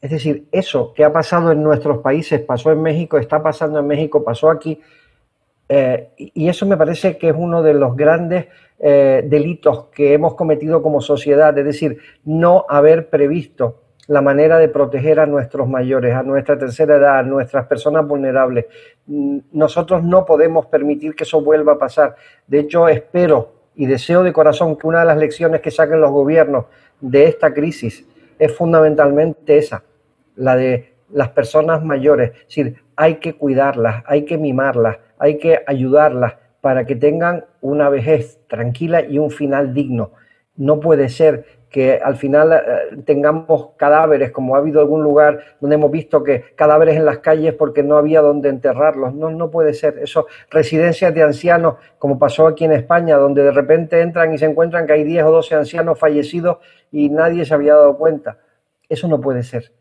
Es 0.00 0.10
decir, 0.10 0.46
eso 0.52 0.92
que 0.94 1.04
ha 1.04 1.12
pasado 1.12 1.50
en 1.50 1.62
nuestros 1.62 1.98
países, 1.98 2.40
pasó 2.40 2.70
en 2.70 2.82
México, 2.82 3.18
está 3.18 3.42
pasando 3.42 3.80
en 3.80 3.86
México, 3.86 4.22
pasó 4.22 4.48
aquí, 4.48 4.80
y 6.16 6.48
eso 6.48 6.64
me 6.64 6.78
parece 6.78 7.18
que 7.18 7.28
es 7.28 7.34
uno 7.36 7.62
de 7.62 7.74
los 7.74 7.94
grandes 7.94 8.46
delitos 8.78 9.86
que 9.86 10.14
hemos 10.14 10.34
cometido 10.34 10.82
como 10.82 11.00
sociedad, 11.00 11.58
es 11.58 11.64
decir, 11.64 11.98
no 12.24 12.64
haber 12.68 13.10
previsto 13.10 13.87
la 14.08 14.22
manera 14.22 14.58
de 14.58 14.68
proteger 14.68 15.20
a 15.20 15.26
nuestros 15.26 15.68
mayores, 15.68 16.14
a 16.14 16.22
nuestra 16.22 16.58
tercera 16.58 16.96
edad, 16.96 17.18
a 17.18 17.22
nuestras 17.22 17.66
personas 17.66 18.06
vulnerables. 18.06 18.66
Mm, 19.06 19.38
nosotros 19.52 20.02
no 20.02 20.24
podemos 20.24 20.66
permitir 20.66 21.14
que 21.14 21.24
eso 21.24 21.42
vuelva 21.42 21.74
a 21.74 21.78
pasar. 21.78 22.16
De 22.46 22.58
hecho, 22.58 22.88
espero 22.88 23.52
y 23.76 23.86
deseo 23.86 24.22
de 24.22 24.32
corazón 24.32 24.76
que 24.76 24.86
una 24.86 25.00
de 25.00 25.06
las 25.06 25.18
lecciones 25.18 25.60
que 25.60 25.70
saquen 25.70 26.00
los 26.00 26.10
gobiernos 26.10 26.64
de 27.00 27.26
esta 27.26 27.52
crisis 27.52 28.08
es 28.38 28.56
fundamentalmente 28.56 29.58
esa, 29.58 29.84
la 30.36 30.56
de 30.56 30.94
las 31.10 31.28
personas 31.28 31.84
mayores. 31.84 32.30
Es 32.30 32.46
decir, 32.46 32.82
hay 32.96 33.16
que 33.16 33.34
cuidarlas, 33.34 34.02
hay 34.06 34.24
que 34.24 34.38
mimarlas, 34.38 34.98
hay 35.18 35.38
que 35.38 35.60
ayudarlas 35.66 36.36
para 36.62 36.86
que 36.86 36.96
tengan 36.96 37.44
una 37.60 37.90
vejez 37.90 38.40
tranquila 38.48 39.02
y 39.02 39.18
un 39.18 39.30
final 39.30 39.74
digno. 39.74 40.12
No 40.56 40.80
puede 40.80 41.10
ser 41.10 41.57
que 41.70 42.00
al 42.02 42.16
final 42.16 42.52
eh, 42.52 42.96
tengamos 43.04 43.70
cadáveres, 43.76 44.30
como 44.30 44.54
ha 44.54 44.58
habido 44.58 44.80
algún 44.80 45.02
lugar 45.02 45.40
donde 45.60 45.76
hemos 45.76 45.90
visto 45.90 46.22
que 46.22 46.54
cadáveres 46.54 46.96
en 46.96 47.04
las 47.04 47.18
calles 47.18 47.54
porque 47.54 47.82
no 47.82 47.96
había 47.96 48.20
donde 48.20 48.48
enterrarlos. 48.48 49.14
No, 49.14 49.30
no 49.30 49.50
puede 49.50 49.74
ser. 49.74 49.98
Eso, 49.98 50.26
residencias 50.50 51.14
de 51.14 51.22
ancianos, 51.22 51.74
como 51.98 52.18
pasó 52.18 52.46
aquí 52.46 52.64
en 52.64 52.72
España, 52.72 53.16
donde 53.16 53.42
de 53.42 53.52
repente 53.52 54.00
entran 54.00 54.32
y 54.32 54.38
se 54.38 54.46
encuentran 54.46 54.86
que 54.86 54.94
hay 54.94 55.04
10 55.04 55.24
o 55.24 55.30
12 55.32 55.54
ancianos 55.54 55.98
fallecidos 55.98 56.58
y 56.90 57.10
nadie 57.10 57.44
se 57.44 57.54
había 57.54 57.74
dado 57.74 57.96
cuenta. 57.96 58.38
Eso 58.88 59.08
no 59.08 59.20
puede 59.20 59.42
ser. 59.42 59.72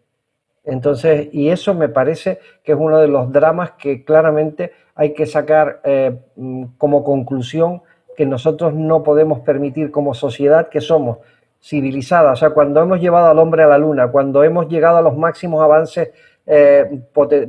Entonces, 0.66 1.30
y 1.32 1.50
eso 1.50 1.74
me 1.74 1.88
parece 1.88 2.40
que 2.62 2.74
es 2.74 2.78
uno 2.78 3.00
de 3.00 3.08
los 3.08 3.32
dramas 3.32 3.72
que 3.72 4.04
claramente 4.04 4.74
hay 4.96 5.14
que 5.14 5.26
sacar 5.26 5.80
eh, 5.86 6.20
mm, 6.36 6.66
como 6.78 7.06
conclusión 7.06 7.84
que 8.18 8.26
nosotros 8.26 8.74
no 8.74 9.04
podemos 9.04 9.40
permitir 9.42 9.92
como 9.92 10.14
sociedad 10.14 10.68
que 10.70 10.82
somos 10.82 11.20
civilizada, 11.62 12.32
o 12.32 12.36
sea, 12.36 12.52
cuando 12.52 12.82
hemos 12.82 13.00
llevado 13.00 13.28
al 13.28 13.40
hombre 13.40 13.64
a 13.64 13.68
la 13.68 13.78
luna, 13.78 14.10
cuando 14.10 14.44
hemos 14.44 14.68
llegado 14.68 14.98
a 14.98 15.02
los 15.02 15.18
máximos 15.18 15.62
avances 15.62 16.12
eh, 16.46 16.86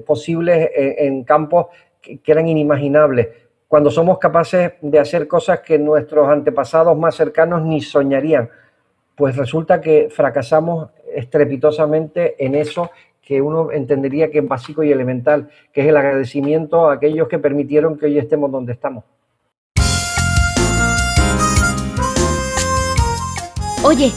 posibles 0.07 0.71
en, 0.75 1.25
campos 1.25 1.67
que, 2.01 2.21
eran 2.27 2.49
inimaginables, 2.49 3.29
cuando 3.69 3.91
somos 3.91 4.19
capaces 4.19 4.73
de 4.81 4.99
hacer 4.99 5.29
cosas 5.29 5.61
que 5.61 5.79
nuestros 5.79 6.29
antepasados 6.29 6.97
más 6.97 7.15
cercanos 7.15 7.63
ni 7.63 7.81
soñarían, 7.81 8.51
pues 9.15 9.37
resulta 9.37 9.81
que 9.81 10.09
fracasamos 10.11 10.91
estrepitosamente 11.15 12.43
en 12.45 12.55
eso 12.55 12.91
que 13.21 13.43
uno 13.43 13.71
entendería 13.73 14.31
que 14.31 14.39
es 14.39 14.49
básico 14.49 14.83
y 14.83 14.91
elemental, 14.91 15.51
que 15.71 15.83
es 15.83 15.87
el 15.89 15.97
agradecimiento 15.99 16.89
a 16.89 16.95
aquellos 16.95 17.29
que 17.29 17.39
permitieron 17.39 17.99
que 17.99 18.07
hoy 18.07 18.19
estemos 18.19 18.51
donde 18.51 18.73
estamos. 18.73 19.05
Oye, 23.89 24.13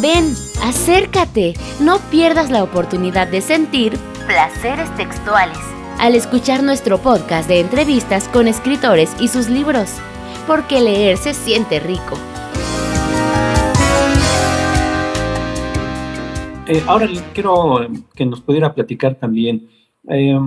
ven, 0.00 0.34
acércate, 0.62 1.54
no 1.80 1.98
pierdas 2.12 2.48
la 2.48 2.62
oportunidad 2.62 3.26
de 3.26 3.40
sentir 3.40 3.94
placeres 4.24 4.94
textuales 4.94 5.58
al 5.98 6.14
escuchar 6.14 6.62
nuestro 6.62 6.98
podcast 6.98 7.48
de 7.48 7.58
entrevistas 7.58 8.28
con 8.28 8.46
escritores 8.46 9.16
y 9.20 9.26
sus 9.26 9.48
libros, 9.48 9.90
porque 10.46 10.80
leer 10.80 11.16
se 11.16 11.34
siente 11.34 11.80
rico. 11.80 12.16
Eh, 16.68 16.84
ahora 16.86 17.08
quiero 17.34 17.84
que 18.14 18.26
nos 18.26 18.40
pudiera 18.40 18.72
platicar 18.72 19.16
también. 19.16 19.68
Eh, 20.08 20.38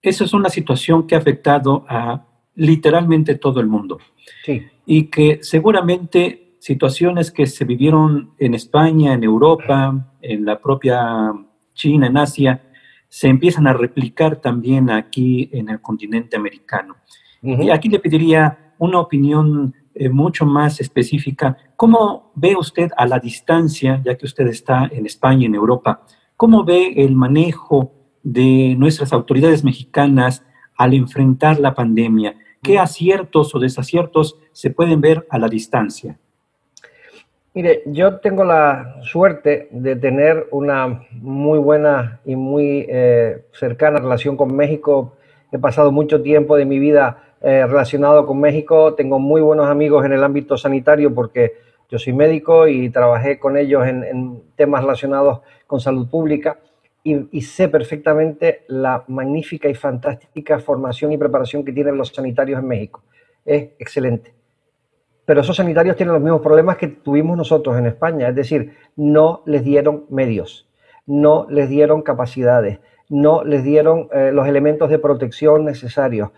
esa 0.00 0.24
es 0.24 0.32
una 0.32 0.48
situación 0.48 1.06
que 1.06 1.14
ha 1.14 1.18
afectado 1.18 1.84
a 1.90 2.24
literalmente 2.54 3.34
todo 3.34 3.60
el 3.60 3.66
mundo. 3.66 3.98
Sí. 4.46 4.62
Y 4.86 5.08
que 5.08 5.40
seguramente 5.42 6.49
situaciones 6.60 7.32
que 7.32 7.46
se 7.46 7.64
vivieron 7.64 8.34
en 8.38 8.54
España, 8.54 9.14
en 9.14 9.24
Europa, 9.24 10.12
en 10.20 10.44
la 10.44 10.60
propia 10.60 11.32
China, 11.74 12.06
en 12.06 12.18
Asia, 12.18 12.62
se 13.08 13.28
empiezan 13.28 13.66
a 13.66 13.72
replicar 13.72 14.36
también 14.36 14.90
aquí 14.90 15.48
en 15.52 15.70
el 15.70 15.80
continente 15.80 16.36
americano. 16.36 16.96
Y 17.42 17.70
aquí 17.70 17.88
le 17.88 17.98
pediría 17.98 18.74
una 18.78 19.00
opinión 19.00 19.74
eh, 19.94 20.10
mucho 20.10 20.44
más 20.44 20.80
específica. 20.80 21.56
¿Cómo 21.76 22.30
ve 22.34 22.54
usted 22.54 22.90
a 22.96 23.06
la 23.06 23.18
distancia, 23.18 24.00
ya 24.04 24.16
que 24.16 24.26
usted 24.26 24.46
está 24.46 24.88
en 24.92 25.06
España, 25.06 25.46
en 25.46 25.54
Europa, 25.54 26.02
cómo 26.36 26.62
ve 26.64 26.92
el 26.96 27.16
manejo 27.16 27.92
de 28.22 28.76
nuestras 28.78 29.14
autoridades 29.14 29.64
mexicanas 29.64 30.44
al 30.76 30.92
enfrentar 30.92 31.58
la 31.58 31.74
pandemia? 31.74 32.36
¿Qué 32.62 32.78
aciertos 32.78 33.54
o 33.54 33.58
desaciertos 33.58 34.36
se 34.52 34.70
pueden 34.70 35.00
ver 35.00 35.26
a 35.30 35.38
la 35.38 35.48
distancia? 35.48 36.18
Mire, 37.52 37.82
yo 37.86 38.20
tengo 38.20 38.44
la 38.44 39.00
suerte 39.02 39.66
de 39.72 39.96
tener 39.96 40.46
una 40.52 41.04
muy 41.10 41.58
buena 41.58 42.20
y 42.24 42.36
muy 42.36 42.86
eh, 42.88 43.42
cercana 43.50 43.98
relación 43.98 44.36
con 44.36 44.54
México. 44.54 45.16
He 45.50 45.58
pasado 45.58 45.90
mucho 45.90 46.22
tiempo 46.22 46.56
de 46.56 46.64
mi 46.64 46.78
vida 46.78 47.34
eh, 47.40 47.66
relacionado 47.66 48.24
con 48.24 48.38
México. 48.38 48.94
Tengo 48.94 49.18
muy 49.18 49.40
buenos 49.40 49.66
amigos 49.66 50.04
en 50.04 50.12
el 50.12 50.22
ámbito 50.22 50.56
sanitario 50.56 51.12
porque 51.12 51.54
yo 51.88 51.98
soy 51.98 52.12
médico 52.12 52.68
y 52.68 52.88
trabajé 52.88 53.40
con 53.40 53.56
ellos 53.56 53.84
en, 53.84 54.42
temas 54.54 54.82
relacionados 54.82 55.40
con 55.66 55.80
salud 55.80 56.08
pública 56.08 56.58
y, 57.02 57.40
sé 57.40 57.68
perfectamente 57.68 58.62
la 58.68 59.02
magnífica 59.08 59.68
y 59.68 59.74
fantástica 59.74 60.60
formación 60.60 61.10
y 61.10 61.18
preparación 61.18 61.64
que 61.64 61.72
tienen 61.72 61.96
los 61.96 62.10
sanitarios 62.10 62.60
en 62.60 62.68
México. 62.68 63.02
Es 63.44 63.70
excelente. 63.80 64.39
Pero 65.30 65.42
esos 65.42 65.54
sanitarios 65.54 65.94
tienen 65.94 66.12
los 66.12 66.20
mismos 66.20 66.40
problemas 66.40 66.76
que 66.76 66.88
tuvimos 66.88 67.36
nosotros 67.36 67.78
en 67.78 67.86
España, 67.86 68.28
es 68.30 68.34
decir, 68.34 68.74
no 68.96 69.44
les 69.46 69.62
dieron 69.62 70.06
medios, 70.10 70.68
no 71.06 71.46
les 71.48 71.68
dieron 71.68 72.02
capacidades, 72.02 72.80
no 73.08 73.44
les 73.44 73.62
dieron 73.62 74.08
eh, 74.12 74.32
los 74.32 74.48
elementos 74.48 74.90
de 74.90 74.98
protección 74.98 75.64
necesarios, 75.64 76.30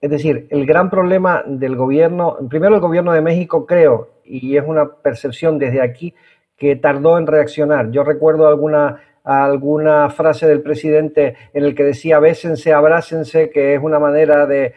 es 0.00 0.10
decir, 0.10 0.48
el 0.50 0.66
gran 0.66 0.90
problema 0.90 1.44
del 1.46 1.76
gobierno, 1.76 2.36
primero 2.50 2.74
el 2.74 2.80
gobierno 2.80 3.12
de 3.12 3.20
México 3.20 3.66
creo, 3.66 4.08
y 4.24 4.56
es 4.56 4.64
una 4.66 4.86
percepción 4.86 5.56
desde 5.60 5.80
aquí, 5.80 6.12
que 6.56 6.74
tardó 6.74 7.18
en 7.18 7.28
reaccionar. 7.28 7.92
Yo 7.92 8.04
recuerdo 8.04 8.48
alguna, 8.48 9.00
alguna 9.24 10.10
frase 10.10 10.46
del 10.46 10.60
presidente 10.60 11.36
en 11.52 11.64
el 11.64 11.74
que 11.74 11.84
decía 11.84 12.18
bésense, 12.18 12.72
abrácense, 12.72 13.50
que 13.50 13.74
es 13.74 13.82
una 13.82 13.98
manera 13.98 14.46
de, 14.46 14.74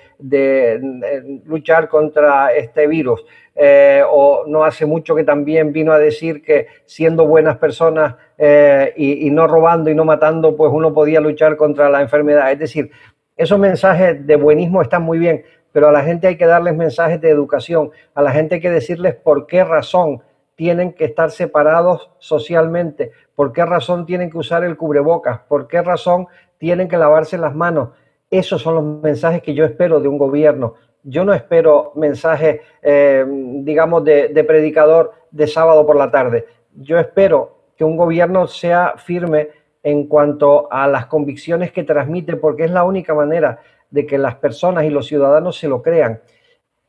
luchar 1.45 1.89
contra 1.89 2.53
este 2.53 2.87
virus. 2.87 3.25
Eh, 3.59 4.03
o 4.07 4.43
no 4.45 4.63
hace 4.63 4.85
mucho 4.85 5.15
que 5.15 5.23
también 5.23 5.73
vino 5.73 5.91
a 5.91 5.97
decir 5.97 6.43
que 6.43 6.67
siendo 6.85 7.25
buenas 7.25 7.57
personas 7.57 8.13
eh, 8.37 8.93
y, 8.95 9.25
y, 9.25 9.31
no 9.31 9.47
robando 9.47 9.89
y 9.89 9.95
no 9.95 10.05
matando, 10.05 10.55
pues 10.55 10.71
uno 10.71 10.93
podía 10.93 11.19
luchar 11.19 11.57
contra 11.57 11.89
la 11.89 12.01
enfermedad. 12.01 12.51
Es 12.51 12.59
decir, 12.59 12.91
esos 13.35 13.57
mensajes 13.57 14.27
de 14.27 14.35
buenismo 14.35 14.81
están 14.83 15.01
muy 15.01 15.17
bien, 15.17 15.43
pero 15.71 15.89
a 15.89 15.91
la 15.91 16.03
gente 16.03 16.27
hay 16.27 16.37
que 16.37 16.45
darles 16.45 16.75
mensajes 16.75 17.19
de 17.19 17.29
educación, 17.29 17.91
a 18.13 18.21
la 18.21 18.31
gente 18.31 18.55
hay 18.55 18.61
que 18.61 18.71
decirles 18.71 19.15
por 19.15 19.47
qué 19.47 19.63
razón 19.63 20.21
tienen 20.55 20.93
que 20.93 21.05
estar 21.05 21.29
separados 21.29 22.09
socialmente, 22.17 23.11
por 23.35 23.53
qué 23.53 23.63
razón 23.63 24.07
tienen 24.07 24.31
que 24.31 24.39
usar 24.39 24.63
el 24.63 24.75
cubrebocas, 24.75 25.41
por 25.47 25.67
qué 25.67 25.83
razón 25.83 26.27
tienen 26.57 26.87
que 26.87 26.97
lavarse 26.97 27.37
las 27.37 27.53
manos. 27.53 27.89
Esos 28.31 28.63
son 28.63 28.75
los 28.75 28.83
mensajes 29.03 29.43
que 29.43 29.53
yo 29.53 29.65
espero 29.65 29.99
de 29.99 30.07
un 30.07 30.17
gobierno. 30.17 30.73
Yo 31.03 31.23
no 31.23 31.33
espero 31.33 31.91
mensajes, 31.95 32.61
eh, 32.81 33.25
digamos, 33.27 34.03
de, 34.03 34.43
predicador 34.45 35.13
de 35.31 35.47
sábado 35.47 35.85
por 35.85 35.95
la 35.95 36.11
tarde. 36.11 36.45
Yo 36.75 36.99
espero 36.99 37.57
que 37.75 37.83
un 37.83 37.95
gobierno 37.97 38.47
sea 38.47 38.95
firme 38.97 39.49
en 39.83 40.07
cuanto 40.07 40.71
a 40.71 40.87
las 40.87 41.05
convicciones 41.05 41.71
que 41.71 41.83
transmite, 41.83 42.35
porque 42.35 42.65
es 42.65 42.71
la 42.71 42.83
única 42.83 43.13
manera 43.13 43.59
de 43.89 44.05
que 44.05 44.17
las 44.17 44.35
personas 44.35 44.83
y 44.83 44.89
los 44.89 45.07
ciudadanos 45.07 45.57
se 45.57 45.67
lo 45.67 45.81
crean. 45.81 46.19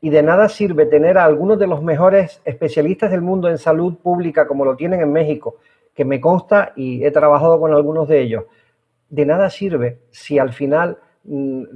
Y 0.01 0.09
de 0.09 0.23
nada 0.23 0.49
sirve 0.49 0.85
tener 0.85 1.17
a 1.17 1.25
algunos 1.25 1.59
de 1.59 1.67
los 1.67 1.81
mejores 1.81 2.41
especialistas 2.45 3.11
del 3.11 3.21
mundo 3.21 3.49
en 3.49 3.57
salud 3.57 3.97
pública, 3.97 4.47
como 4.47 4.65
lo 4.65 4.75
tienen 4.75 5.01
en 5.01 5.11
México, 5.11 5.57
que 5.93 6.05
me 6.05 6.19
consta 6.19 6.73
y 6.75 7.03
he 7.05 7.11
trabajado 7.11 7.59
con 7.59 7.73
algunos 7.73 8.07
de 8.07 8.21
ellos. 8.21 8.45
De 9.09 9.25
nada 9.25 9.49
sirve 9.49 9.99
si 10.11 10.39
al 10.39 10.53
final 10.53 10.97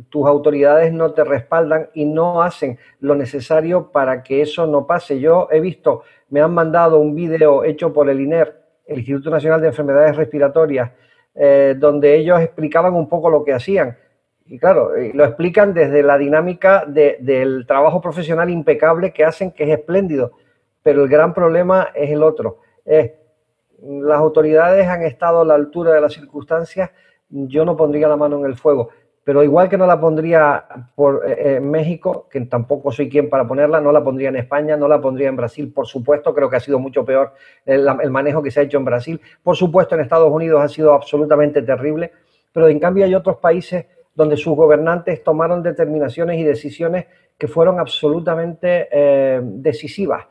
tus 0.10 0.28
autoridades 0.28 0.92
no 0.92 1.14
te 1.14 1.24
respaldan 1.24 1.90
y 1.94 2.06
no 2.06 2.42
hacen 2.42 2.80
lo 3.00 3.16
necesario 3.16 3.92
para 3.92 4.24
que 4.24 4.42
eso 4.42 4.66
no 4.66 4.88
pase. 4.88 5.20
Yo 5.20 5.48
he 5.52 5.60
visto, 5.60 6.04
me 6.30 6.42
han 6.42 6.54
mandado 6.54 7.00
un 7.00 7.14
video 7.14 7.64
hecho 7.64 7.94
por 7.94 8.10
el 8.10 8.20
INER, 8.20 8.60
el 8.88 9.00
Instituto 9.00 9.30
Nacional 9.30 9.62
de 9.62 9.68
Enfermedades 9.68 10.16
Respiratorias, 10.16 10.92
eh, 11.36 11.76
donde 11.78 12.16
ellos 12.16 12.42
explicaban 12.42 12.94
un 12.96 13.08
poco 13.08 13.30
lo 13.30 13.44
que 13.44 13.54
hacían. 13.54 13.98
Y 14.46 14.58
claro, 14.58 14.92
lo 15.14 15.24
explican 15.24 15.74
desde 15.74 16.02
la 16.04 16.18
dinámica 16.18 16.86
del 16.86 17.66
trabajo 17.68 18.02
profesional 18.02 18.50
impecable 18.50 19.14
que 19.14 19.24
hacen, 19.24 19.52
que 19.52 19.64
es 19.64 19.70
espléndido. 19.70 20.34
Pero 20.82 21.04
el 21.04 21.10
gran 21.10 21.34
problema 21.34 21.90
es 21.94 22.10
el 22.10 22.24
otro. 22.24 22.60
las 22.86 24.18
autoridades 24.18 24.88
han 24.88 25.04
estado 25.04 25.42
a 25.42 25.46
la 25.46 25.54
altura 25.54 25.94
de 25.94 26.02
las 26.02 26.14
circunstancias. 26.14 26.92
Yo 27.30 27.64
no 27.64 27.78
pondría 27.78 28.08
la 28.08 28.18
mano 28.18 28.38
en 28.40 28.46
el 28.46 28.56
fuego 28.56 28.90
pero 29.24 29.42
igual 29.42 29.70
que 29.70 29.78
no 29.78 29.86
la 29.86 30.00
pondría 30.00 30.66
por 30.96 31.24
eh, 31.26 31.56
en 31.58 31.72
México, 31.72 32.28
que 32.30 32.42
tampoco 32.42 32.92
soy 32.92 33.10
quien 33.10 33.30
para 33.30 33.48
ponerla, 33.48 33.80
no 33.80 33.92
la 33.92 34.04
pondría 34.04 34.30
en 34.30 34.36
España, 34.36 34.76
no 34.76 34.88
la 34.88 35.00
pondría 35.00 35.30
en 35.30 35.38
Brasil, 35.38 35.72
por 35.72 35.88
supuesto, 35.88 36.34
creo 36.34 36.50
que 36.50 36.58
ha 36.58 36.60
sido 36.60 36.80
mucho 36.80 37.06
peor 37.06 37.34
el, 37.66 37.86
manejo 38.10 38.44
que 38.44 38.52
se 38.52 38.60
ha 38.60 38.64
hecho 38.64 38.78
en 38.78 38.86
Brasil. 38.86 39.22
Por 39.42 39.56
supuesto, 39.56 39.96
en 39.96 40.02
Estados 40.02 40.32
Unidos 40.32 40.62
ha 40.62 40.68
sido 40.68 40.94
absolutamente 40.94 41.62
terrible, 41.62 42.12
pero 42.52 42.68
en 42.68 42.80
cambio 42.80 43.06
hay 43.06 43.16
otros 43.16 43.38
países 43.38 43.86
donde 44.14 44.36
sus 44.36 44.56
gobernantes 44.56 45.24
tomaron 45.24 45.64
determinaciones 45.64 46.38
y 46.40 46.44
decisiones 46.44 47.06
que 47.38 47.48
fueron 47.48 47.80
absolutamente 47.80 48.88
eh, 48.92 49.42
decisivas 49.42 50.26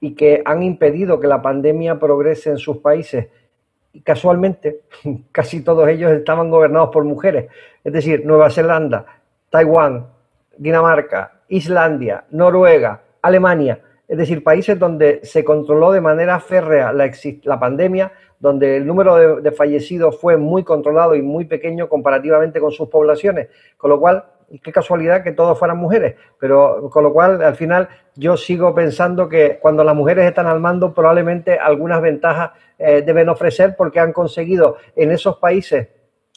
y 0.00 0.14
que 0.14 0.42
han 0.44 0.62
impedido 0.62 1.20
que 1.20 1.26
la 1.26 1.42
pandemia 1.42 1.98
progrese 1.98 2.50
en 2.50 2.58
sus 2.58 2.78
países 2.78 3.28
casualmente 4.04 4.82
casi 5.32 5.62
todos 5.62 5.88
ellos 5.88 6.12
estaban 6.12 6.50
gobernados 6.50 6.90
por 6.90 7.04
mujeres. 7.04 7.50
Es 7.84 7.92
decir, 7.92 8.24
Nueva 8.24 8.50
Zelanda, 8.50 9.06
Taiwán, 9.50 10.06
Dinamarca, 10.56 11.40
Islandia, 11.48 12.24
Noruega, 12.30 13.02
Alemania. 13.22 13.80
Es 14.06 14.16
decir, 14.16 14.42
países 14.42 14.78
donde 14.78 15.20
se 15.22 15.44
controló 15.44 15.92
de 15.92 16.00
manera 16.00 16.40
férrea 16.40 16.92
la, 16.92 17.10
la 17.42 17.60
pandemia, 17.60 18.12
donde 18.40 18.76
el 18.76 18.86
número 18.86 19.40
de, 19.40 19.52
fallecidos 19.52 20.18
fue 20.18 20.36
muy 20.36 20.64
controlado 20.64 21.14
y 21.14 21.22
muy 21.22 21.44
pequeño 21.44 21.88
comparativamente 21.88 22.60
con 22.60 22.72
sus 22.72 22.88
poblaciones. 22.88 23.48
Con 23.76 23.90
lo 23.90 24.00
cual, 24.00 24.24
qué 24.62 24.72
casualidad 24.72 25.22
que 25.22 25.32
todos 25.32 25.58
fueran 25.58 25.78
mujeres. 25.78 26.16
Pero 26.38 26.88
con 26.90 27.02
lo 27.02 27.12
cual, 27.12 27.42
al 27.42 27.56
final, 27.56 27.88
yo 28.16 28.36
sigo 28.36 28.74
pensando 28.74 29.28
que 29.28 29.58
cuando 29.60 29.84
las 29.84 29.94
mujeres 29.94 30.26
están 30.26 30.46
al 30.46 30.60
mando, 30.60 30.94
probablemente 30.94 31.58
algunas 31.58 32.00
ventajas 32.00 32.52
eh, 32.78 33.02
deben 33.02 33.28
ofrecer 33.28 33.74
porque 33.76 34.00
han 34.00 34.12
conseguido 34.12 34.76
en 34.94 35.10
esos 35.10 35.36
países 35.36 35.88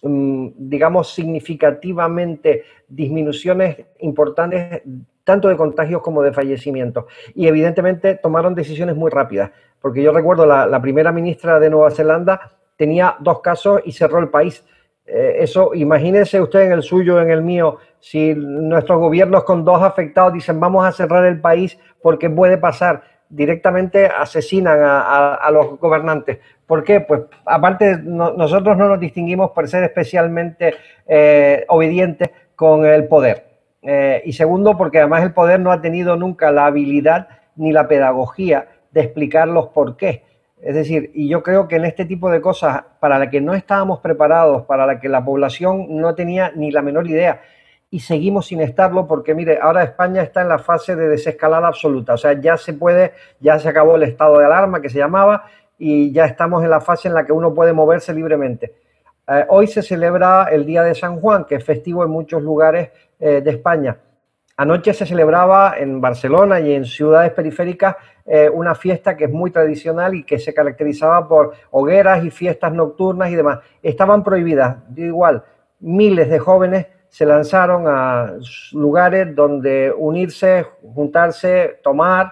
mm, 0.04 0.48
digamos, 0.56 1.14
significativamente 1.14 2.64
disminuciones 2.88 3.78
importantes 4.00 4.82
tanto 5.24 5.48
de 5.48 5.58
contagios 5.58 6.02
como 6.02 6.22
de 6.22 6.34
fallecimientos. 6.34 7.06
Y 7.36 7.48
evidentemente 7.48 8.16
tomaron 8.16 8.56
decisiones 8.56 8.96
muy 8.96 9.12
rápidas, 9.12 9.52
porque 9.80 10.02
yo 10.02 10.12
recuerdo 10.12 10.46
la, 10.46 10.82
primera 10.82 11.12
ministra 11.12 11.60
de 11.60 11.70
Nueva 11.70 11.92
Zelanda 11.92 12.52
tenía 12.76 13.16
dos 13.20 13.42
casos 13.42 13.82
y 13.86 13.92
cerró 13.92 14.20
el 14.20 14.30
país. 14.30 14.66
Eh, 15.06 15.38
eso, 15.40 15.74
imagínense 15.74 16.42
usted 16.42 16.62
en 16.62 16.72
el 16.72 16.84
suyo, 16.84 17.22
en 17.22 17.30
el 17.30 17.42
mío, 17.42 17.78
si 18.02 18.34
nuestros 18.36 19.00
gobiernos 19.00 19.46
con 19.46 19.64
dos 19.64 19.82
afectados 19.82 20.34
dicen 20.34 20.60
vamos 20.60 20.86
a 20.86 20.92
cerrar 20.92 21.24
el 21.26 21.40
país 21.40 21.80
porque 22.02 22.30
puede 22.30 22.58
pasar 22.58 23.04
directamente 23.30 24.08
asesinan 24.08 24.80
a, 24.82 25.50
los 25.52 25.80
gobernantes. 25.80 26.40
¿Por 26.68 26.84
qué? 26.84 27.00
Pues 27.00 27.22
aparte 27.46 27.98
nosotros 27.98 28.78
no 28.78 28.90
nos 28.90 29.00
distinguimos 29.00 29.52
por 29.52 29.68
ser 29.70 29.84
especialmente 29.84 30.76
eh, 31.08 31.64
obedientes 31.70 32.30
con 32.56 32.86
el 32.86 33.08
poder. 33.08 33.48
Eh, 33.82 34.22
y 34.26 34.34
segundo, 34.34 34.78
porque 34.78 35.00
además 35.00 35.24
el 35.24 35.34
poder 35.34 35.60
no 35.60 35.72
ha 35.72 35.82
tenido 35.82 36.18
nunca 36.18 36.52
la 36.52 36.66
habilidad 36.66 37.30
ni 37.56 37.72
la 37.72 37.88
pedagogía 37.88 38.68
de 38.92 39.02
explicar 39.02 39.48
los 39.48 39.68
por 39.68 39.96
qué. 39.96 40.24
Es 40.62 40.76
decir, 40.76 41.10
y 41.16 41.28
yo 41.28 41.42
creo 41.42 41.68
que 41.68 41.78
en 41.78 41.86
este 41.86 42.06
tipo 42.06 42.30
de 42.30 42.42
cosas, 42.42 42.84
para 43.00 43.18
la 43.18 43.30
que 43.30 43.42
no 43.42 43.56
estábamos 43.56 44.00
preparados, 44.00 44.64
para 44.64 44.86
la 44.86 45.00
que 45.00 45.10
la 45.10 45.26
población 45.26 45.88
no 45.90 46.14
tenía 46.14 46.52
ni 46.56 46.70
la 46.70 46.84
menor 46.84 47.08
idea, 47.08 47.42
y 47.94 48.00
seguimos 48.00 48.48
sin 48.48 48.62
estarlo 48.62 49.06
porque, 49.06 49.36
mire, 49.36 49.60
ahora 49.62 49.84
España 49.84 50.22
está 50.24 50.42
en 50.42 50.48
la 50.48 50.60
fase 50.60 50.96
de 50.96 51.10
desescalada 51.10 51.68
absoluta. 51.68 52.14
O 52.14 52.18
sea, 52.18 52.40
ya 52.40 52.56
se 52.58 52.72
puede, 52.72 53.12
ya 53.42 53.60
se 53.60 53.68
acabó 53.68 53.98
el 53.98 54.04
estado 54.04 54.40
de 54.40 54.46
alarma 54.46 54.82
que 54.82 54.90
se 54.90 54.98
llamaba 54.98 55.44
y 55.78 56.14
ya 56.14 56.24
estamos 56.26 56.64
en 56.64 56.70
la 56.70 56.80
fase 56.80 57.10
en 57.10 57.14
la 57.14 57.26
que 57.26 57.34
uno 57.34 57.54
puede 57.54 57.74
moverse 57.74 58.14
libremente. 58.14 58.74
Eh, 59.28 59.46
hoy 59.50 59.68
se 59.68 59.82
celebra 59.82 60.46
el 60.50 60.66
Día 60.66 60.84
de 60.84 60.96
San 60.96 61.20
Juan, 61.20 61.44
que 61.44 61.56
es 61.56 61.66
festivo 61.66 62.06
en 62.06 62.12
muchos 62.12 62.42
lugares 62.42 62.92
eh, 63.20 63.42
de 63.42 63.52
España. 63.52 63.98
Anoche 64.56 64.94
se 64.94 65.06
celebraba 65.06 65.76
en 65.78 66.00
Barcelona 66.00 66.62
y 66.62 66.72
en 66.74 66.86
ciudades 66.86 67.34
periféricas 67.34 67.98
eh, 68.26 68.50
una 68.50 68.74
fiesta 68.74 69.18
que 69.18 69.26
es 69.26 69.32
muy 69.32 69.52
tradicional 69.52 70.16
y 70.16 70.24
que 70.24 70.40
se 70.40 70.54
caracterizaba 70.54 71.28
por 71.28 71.56
hogueras 71.72 72.24
y 72.24 72.32
fiestas 72.32 72.72
nocturnas 72.72 73.30
y 73.32 73.36
demás. 73.36 73.60
Estaban 73.84 74.24
prohibidas, 74.24 74.78
igual, 74.96 75.44
miles 75.82 76.30
de 76.30 76.40
jóvenes 76.40 76.88
se 77.12 77.26
lanzaron 77.26 77.84
a 77.88 78.38
lugares 78.72 79.36
donde 79.36 79.94
unirse, 79.96 80.66
juntarse, 80.82 81.80
tomar 81.84 82.32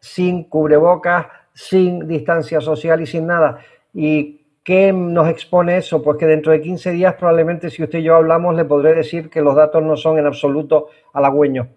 sin 0.00 0.42
cubrebocas, 0.48 1.26
sin 1.54 2.08
distancia 2.08 2.60
social 2.60 3.00
y 3.00 3.06
sin 3.06 3.28
nada. 3.28 3.60
¿Y 3.94 4.44
qué 4.64 4.92
nos 4.92 5.28
expone 5.28 5.76
eso? 5.76 6.02
Pues 6.02 6.18
que 6.18 6.26
dentro 6.26 6.50
de 6.50 6.60
15 6.60 6.90
días 6.90 7.14
probablemente 7.14 7.70
si 7.70 7.80
usted 7.84 8.00
y 8.00 8.02
yo 8.02 8.16
hablamos 8.16 8.56
le 8.56 8.64
podré 8.64 8.92
decir 8.92 9.30
que 9.30 9.40
los 9.40 9.54
datos 9.54 9.84
no 9.84 9.96
son 9.96 10.18
en 10.18 10.26
absoluto 10.26 10.88
halagüeños, 11.12 11.68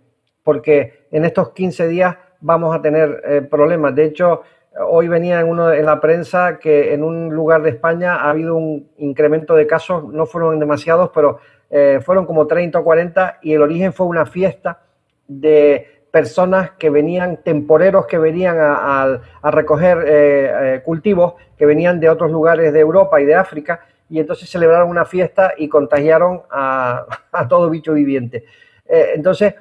porque 0.44 1.06
en 1.12 1.26
estos 1.26 1.52
15 1.52 1.90
días 1.90 2.18
vamos 2.40 2.76
a 2.76 2.82
tener 2.82 3.22
eh, 3.24 3.42
problemas. 3.44 3.94
De 3.94 4.06
hecho, 4.06 4.42
hoy 4.90 5.08
venía 5.08 5.42
en, 5.42 5.48
uno, 5.48 5.72
en 5.72 5.86
la 5.86 6.02
prensa 6.02 6.58
que 6.58 6.92
en 6.96 7.04
un 7.04 7.30
lugar 7.30 7.62
de 7.62 7.70
España 7.70 8.16
ha 8.16 8.32
habido 8.32 8.56
un 8.56 8.90
incremento 8.98 9.54
de 9.54 9.68
casos, 9.68 10.12
no 10.12 10.26
fueron 10.26 10.58
demasiados, 10.58 11.12
pero 11.14 11.40
eh, 11.72 12.02
fueron 12.04 12.26
como 12.26 12.46
30 12.46 12.80
o 12.80 12.84
40 12.84 13.40
y 13.42 13.54
el 13.54 13.62
origen 13.62 13.94
fue 13.94 14.06
una 14.06 14.26
fiesta 14.26 14.82
de 15.26 16.04
personas 16.12 16.72
que 16.72 16.90
venían, 16.90 17.38
temporeros 17.38 18.06
que 18.06 18.18
venían 18.18 18.58
a, 18.60 19.22
recoger 19.44 20.00
eh, 20.06 20.76
eh, 20.76 20.82
cultivos, 20.84 21.36
que 21.58 21.66
venían 21.66 22.02
de 22.02 22.10
otros 22.10 22.30
lugares 22.30 22.74
de 22.74 22.80
Europa 22.82 23.22
y 23.22 23.26
de 23.26 23.36
África, 23.36 23.86
y 24.10 24.20
entonces 24.20 24.50
celebraron 24.50 24.90
una 24.90 25.06
fiesta 25.06 25.54
y 25.58 25.70
contagiaron 25.70 26.42
a, 26.52 27.06
todo 27.50 27.70
bicho 27.70 27.94
viviente. 27.94 28.44
Entonces, 28.86 29.56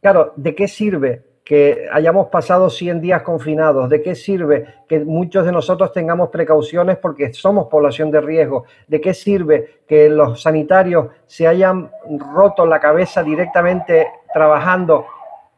claro, 0.00 0.32
¿de 0.36 0.54
qué 0.54 0.66
sirve 0.66 1.22
que 1.44 1.86
hayamos 1.92 2.28
pasado 2.28 2.70
100 2.70 3.00
días 3.00 3.22
confinados? 3.22 3.90
¿De 3.90 4.00
qué 4.00 4.14
sirve 4.14 4.66
que 4.88 5.00
muchos 5.00 5.44
de 5.44 5.52
nosotros 5.52 5.92
tengamos 5.92 6.30
precauciones 6.30 6.96
porque 6.96 7.32
somos 7.34 7.66
población 7.66 8.10
de 8.10 8.20
riesgo? 8.20 8.64
¿De 8.88 9.00
qué 9.00 9.12
sirve 9.12 9.80
que 9.86 10.08
los 10.08 10.42
sanitarios 10.42 11.08
se 11.26 11.46
hayan 11.46 11.90
roto 12.34 12.64
la 12.64 12.80
cabeza 12.80 13.22
directamente 13.22 14.08
trabajando 14.32 15.06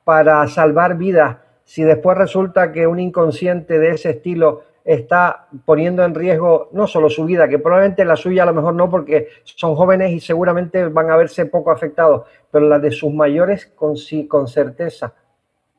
para 0.07 0.47
salvar 0.47 0.97
vidas, 0.97 1.39
si 1.65 1.83
después 1.83 2.17
resulta 2.17 2.71
que 2.71 2.87
un 2.87 3.01
inconsciente 3.01 3.81
de 3.81 3.91
ese 3.91 4.11
estilo 4.11 4.63
está 4.85 5.49
poniendo 5.65 6.05
en 6.05 6.15
riesgo 6.15 6.69
no 6.71 6.87
solo 6.87 7.11
su 7.11 7.25
vida, 7.25 7.49
que 7.49 7.59
probablemente 7.59 8.05
la 8.05 8.15
suya 8.15 8.45
a 8.45 8.47
lo 8.47 8.55
mejor 8.55 8.75
no, 8.75 8.89
porque 8.89 9.27
son 9.43 9.75
jóvenes 9.75 10.13
y 10.13 10.21
seguramente 10.21 10.87
van 10.87 11.11
a 11.11 11.17
verse 11.17 11.47
poco 11.47 11.73
afectados, 11.73 12.23
pero 12.53 12.69
la 12.69 12.79
de 12.79 12.93
sus 12.93 13.13
mayores 13.13 13.67
con, 13.75 13.95
con 14.29 14.47
certeza. 14.47 15.13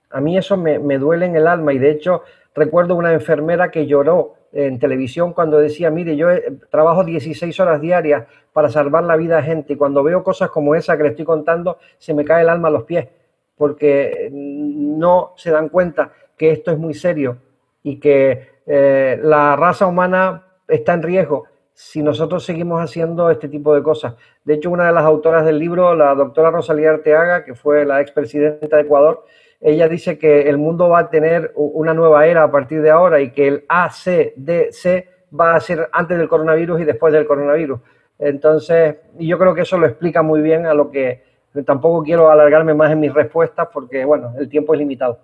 A 0.09 0.21
mí 0.21 0.37
eso 0.37 0.57
me, 0.57 0.79
me 0.79 0.97
duele 0.97 1.25
en 1.25 1.35
el 1.35 1.47
alma 1.47 1.73
y 1.73 1.79
de 1.79 1.91
hecho 1.91 2.23
recuerdo 2.55 2.95
una 2.95 3.13
enfermera 3.13 3.69
que 3.69 3.85
lloró 3.85 4.35
en 4.51 4.79
televisión 4.79 5.33
cuando 5.33 5.59
decía, 5.59 5.89
mire, 5.89 6.15
yo 6.15 6.31
eh, 6.31 6.57
trabajo 6.71 7.03
16 7.03 7.59
horas 7.59 7.81
diarias 7.81 8.25
para 8.53 8.69
salvar 8.69 9.03
la 9.03 9.15
vida 9.15 9.37
de 9.37 9.43
gente 9.43 9.73
y 9.73 9.75
cuando 9.75 10.03
veo 10.03 10.23
cosas 10.23 10.49
como 10.49 10.73
esa 10.73 10.97
que 10.97 11.03
le 11.03 11.09
estoy 11.09 11.25
contando, 11.25 11.77
se 11.97 12.13
me 12.13 12.25
cae 12.25 12.41
el 12.41 12.49
alma 12.49 12.69
a 12.69 12.71
los 12.71 12.83
pies 12.83 13.07
porque 13.55 14.29
no 14.31 15.33
se 15.35 15.51
dan 15.51 15.69
cuenta 15.69 16.11
que 16.37 16.51
esto 16.51 16.71
es 16.71 16.77
muy 16.77 16.93
serio 16.93 17.37
y 17.83 17.99
que 17.99 18.47
eh, 18.65 19.19
la 19.21 19.55
raza 19.55 19.87
humana 19.87 20.43
está 20.67 20.93
en 20.93 21.03
riesgo 21.03 21.45
si 21.77 22.01
nosotros 22.01 22.43
seguimos 22.43 22.81
haciendo 22.81 23.29
este 23.29 23.47
tipo 23.47 23.75
de 23.75 23.83
cosas. 23.83 24.15
De 24.43 24.55
hecho, 24.55 24.71
una 24.71 24.87
de 24.87 24.93
las 24.93 25.03
autoras 25.03 25.45
del 25.45 25.59
libro, 25.59 25.93
la 25.93 26.15
doctora 26.15 26.49
Rosalía 26.49 26.89
Arteaga, 26.89 27.45
que 27.45 27.53
fue 27.53 27.85
la 27.85 28.01
expresidenta 28.01 28.77
de 28.77 28.81
Ecuador, 28.81 29.23
ella 29.61 29.87
dice 29.87 30.17
que 30.17 30.49
el 30.49 30.57
mundo 30.57 30.89
va 30.89 30.99
a 30.99 31.09
tener 31.11 31.51
una 31.55 31.93
nueva 31.93 32.25
era 32.25 32.43
a 32.43 32.51
partir 32.51 32.81
de 32.81 32.89
ahora 32.89 33.21
y 33.21 33.31
que 33.31 33.47
el 33.47 33.65
ACDC 33.67 35.07
va 35.39 35.55
a 35.55 35.59
ser 35.59 35.87
antes 35.91 36.17
del 36.17 36.27
coronavirus 36.27 36.81
y 36.81 36.85
después 36.85 37.13
del 37.13 37.27
coronavirus. 37.27 37.79
Entonces, 38.17 38.97
y 39.19 39.27
yo 39.27 39.37
creo 39.37 39.53
que 39.53 39.61
eso 39.61 39.77
lo 39.77 39.85
explica 39.85 40.23
muy 40.23 40.41
bien 40.41 40.65
a 40.65 40.73
lo 40.73 40.89
que 40.89 41.27
Tampoco 41.63 42.03
quiero 42.03 42.29
alargarme 42.29 42.73
más 42.73 42.91
en 42.91 42.99
mis 42.99 43.13
respuestas 43.13 43.67
porque, 43.73 44.05
bueno, 44.05 44.33
el 44.37 44.49
tiempo 44.49 44.73
es 44.73 44.79
limitado. 44.79 45.19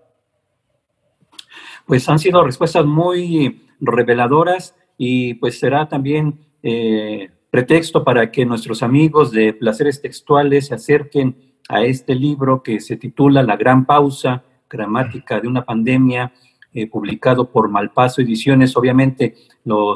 Pues 1.85 2.07
han 2.07 2.19
sido 2.19 2.43
respuestas 2.43 2.85
muy 2.85 3.67
reveladoras 3.79 4.75
y 4.97 5.35
pues 5.35 5.59
será 5.59 5.87
también 5.87 6.39
eh, 6.61 7.29
pretexto 7.49 8.03
para 8.03 8.31
que 8.31 8.45
nuestros 8.45 8.81
amigos 8.83 9.31
de 9.31 9.53
Placeres 9.53 10.01
Textuales 10.01 10.67
se 10.67 10.75
acerquen 10.75 11.35
a 11.69 11.83
este 11.83 12.15
libro 12.15 12.63
que 12.63 12.79
se 12.79 12.97
titula 12.97 13.43
La 13.43 13.57
Gran 13.57 13.85
Pausa, 13.85 14.43
Gramática 14.69 15.39
de 15.39 15.47
una 15.47 15.63
Pandemia, 15.63 16.33
eh, 16.73 16.87
publicado 16.87 17.51
por 17.51 17.69
Malpaso 17.69 18.21
Ediciones. 18.21 18.75
Obviamente 18.75 19.35
lo, 19.63 19.93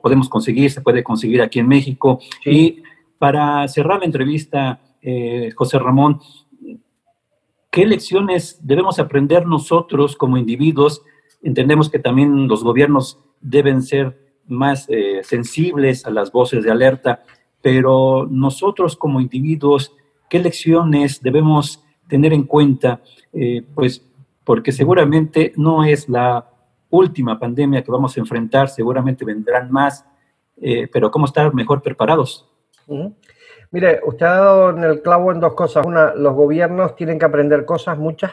podemos 0.00 0.28
conseguir, 0.28 0.70
se 0.70 0.80
puede 0.80 1.02
conseguir 1.02 1.42
aquí 1.42 1.58
en 1.58 1.66
México. 1.66 2.20
Y 2.44 2.82
para 3.18 3.66
cerrar 3.66 3.98
la 3.98 4.06
entrevista, 4.06 4.80
eh, 5.02 5.50
José 5.56 5.78
Ramón, 5.80 6.20
¿qué 7.70 7.86
lecciones 7.86 8.60
debemos 8.62 9.00
aprender 9.00 9.46
nosotros 9.46 10.14
como 10.14 10.36
individuos? 10.36 11.02
Entendemos 11.42 11.90
que 11.90 11.98
también 11.98 12.46
los 12.46 12.62
gobiernos 12.62 13.18
deben 13.40 13.82
ser 13.82 14.23
más 14.48 14.86
eh, 14.88 15.20
sensibles 15.22 16.06
a 16.06 16.10
las 16.10 16.30
voces 16.30 16.64
de 16.64 16.70
alerta, 16.70 17.22
pero 17.62 18.26
nosotros 18.30 18.96
como 18.96 19.20
individuos, 19.20 19.94
¿qué 20.28 20.38
lecciones 20.38 21.22
debemos 21.22 21.82
tener 22.08 22.32
en 22.32 22.44
cuenta? 22.44 23.00
Eh, 23.32 23.62
pues 23.74 24.04
porque 24.44 24.72
seguramente 24.72 25.52
no 25.56 25.84
es 25.84 26.08
la 26.08 26.50
última 26.90 27.38
pandemia 27.38 27.82
que 27.82 27.90
vamos 27.90 28.16
a 28.16 28.20
enfrentar, 28.20 28.68
seguramente 28.68 29.24
vendrán 29.24 29.70
más, 29.72 30.04
pero 30.92 31.10
¿cómo 31.10 31.26
estar 31.26 31.52
mejor 31.52 31.82
preparados? 31.82 32.46
Mire, 33.74 34.00
usted 34.04 34.24
ha 34.24 34.36
dado 34.36 34.70
en 34.70 34.84
el 34.84 35.02
clavo 35.02 35.32
en 35.32 35.40
dos 35.40 35.54
cosas. 35.54 35.84
Una, 35.84 36.14
los 36.14 36.32
gobiernos 36.32 36.94
tienen 36.94 37.18
que 37.18 37.24
aprender 37.24 37.64
cosas, 37.64 37.98
muchas. 37.98 38.32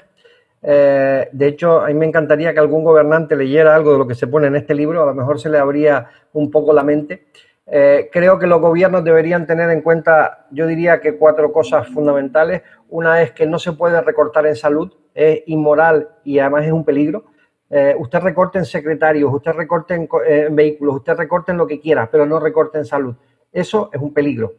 Eh, 0.63 1.29
de 1.31 1.47
hecho, 1.47 1.81
a 1.81 1.87
mí 1.87 1.93
me 1.95 2.05
encantaría 2.05 2.53
que 2.53 2.59
algún 2.59 2.83
gobernante 2.83 3.35
leyera 3.35 3.75
algo 3.75 3.93
de 3.93 3.97
lo 3.97 4.07
que 4.07 4.15
se 4.15 4.27
pone 4.27 4.47
en 4.47 4.55
este 4.55 4.75
libro, 4.75 5.01
a 5.01 5.05
lo 5.07 5.13
mejor 5.13 5.39
se 5.39 5.49
le 5.49 5.57
abría 5.57 6.07
un 6.33 6.51
poco 6.51 6.73
la 6.73 6.83
mente. 6.83 7.27
Eh, 7.65 8.09
creo 8.11 8.37
que 8.37 8.47
los 8.47 8.59
gobiernos 8.59 9.03
deberían 9.03 9.47
tener 9.47 9.69
en 9.69 9.81
cuenta, 9.81 10.47
yo 10.51 10.67
diría 10.67 10.99
que 10.99 11.17
cuatro 11.17 11.51
cosas 11.51 11.87
fundamentales. 11.87 12.61
Una 12.89 13.21
es 13.21 13.31
que 13.31 13.45
no 13.45 13.59
se 13.59 13.73
puede 13.73 14.01
recortar 14.01 14.45
en 14.45 14.55
salud, 14.55 14.91
es 15.13 15.43
inmoral 15.47 16.09
y 16.23 16.39
además 16.39 16.65
es 16.65 16.71
un 16.71 16.83
peligro. 16.83 17.25
Eh, 17.69 17.95
usted 17.97 18.19
recorte 18.19 18.59
en 18.59 18.65
secretarios, 18.65 19.33
usted 19.33 19.53
recorte 19.53 19.93
en, 19.95 20.55
vehículos, 20.55 20.97
usted 20.97 21.15
recorte 21.15 21.53
en 21.53 21.57
lo 21.57 21.65
que 21.65 21.79
quiera, 21.79 22.09
pero 22.11 22.25
no 22.25 22.39
recorte 22.39 22.77
en 22.77 22.85
salud. 22.85 23.15
Eso 23.51 23.89
es 23.93 24.01
un 24.01 24.13
peligro 24.13 24.53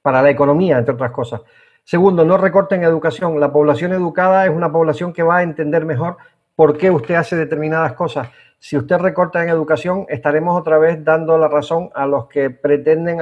para 0.00 0.22
la 0.22 0.30
economía, 0.30 0.78
entre 0.78 0.94
otras 0.94 1.12
cosas. 1.12 1.42
Segundo, 1.90 2.22
no 2.22 2.36
recorten 2.36 2.82
educación. 2.82 3.40
La 3.40 3.50
población 3.50 3.94
educada 3.94 4.44
es 4.44 4.50
una 4.50 4.70
población 4.70 5.14
que 5.14 5.22
va 5.22 5.38
a 5.38 5.42
entender 5.42 5.86
mejor 5.86 6.18
por 6.54 6.76
qué 6.76 6.90
usted 6.90 7.14
hace 7.14 7.34
determinadas 7.34 7.94
cosas. 7.94 8.28
Si 8.58 8.76
usted 8.76 8.98
recorta 8.98 9.42
en 9.42 9.48
educación, 9.48 10.04
estaremos 10.10 10.60
otra 10.60 10.76
vez 10.76 11.02
dando 11.02 11.38
la 11.38 11.48
razón 11.48 11.88
a 11.94 12.04
los 12.04 12.26
que 12.26 12.50
pretenden 12.50 13.20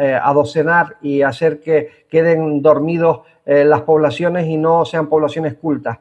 eh, 0.00 0.14
adocenar 0.14 0.96
y 1.02 1.20
hacer 1.20 1.60
que 1.60 2.06
queden 2.08 2.62
dormidos 2.62 3.20
eh, 3.44 3.66
las 3.66 3.82
poblaciones 3.82 4.46
y 4.46 4.56
no 4.56 4.86
sean 4.86 5.10
poblaciones 5.10 5.52
cultas. 5.52 5.98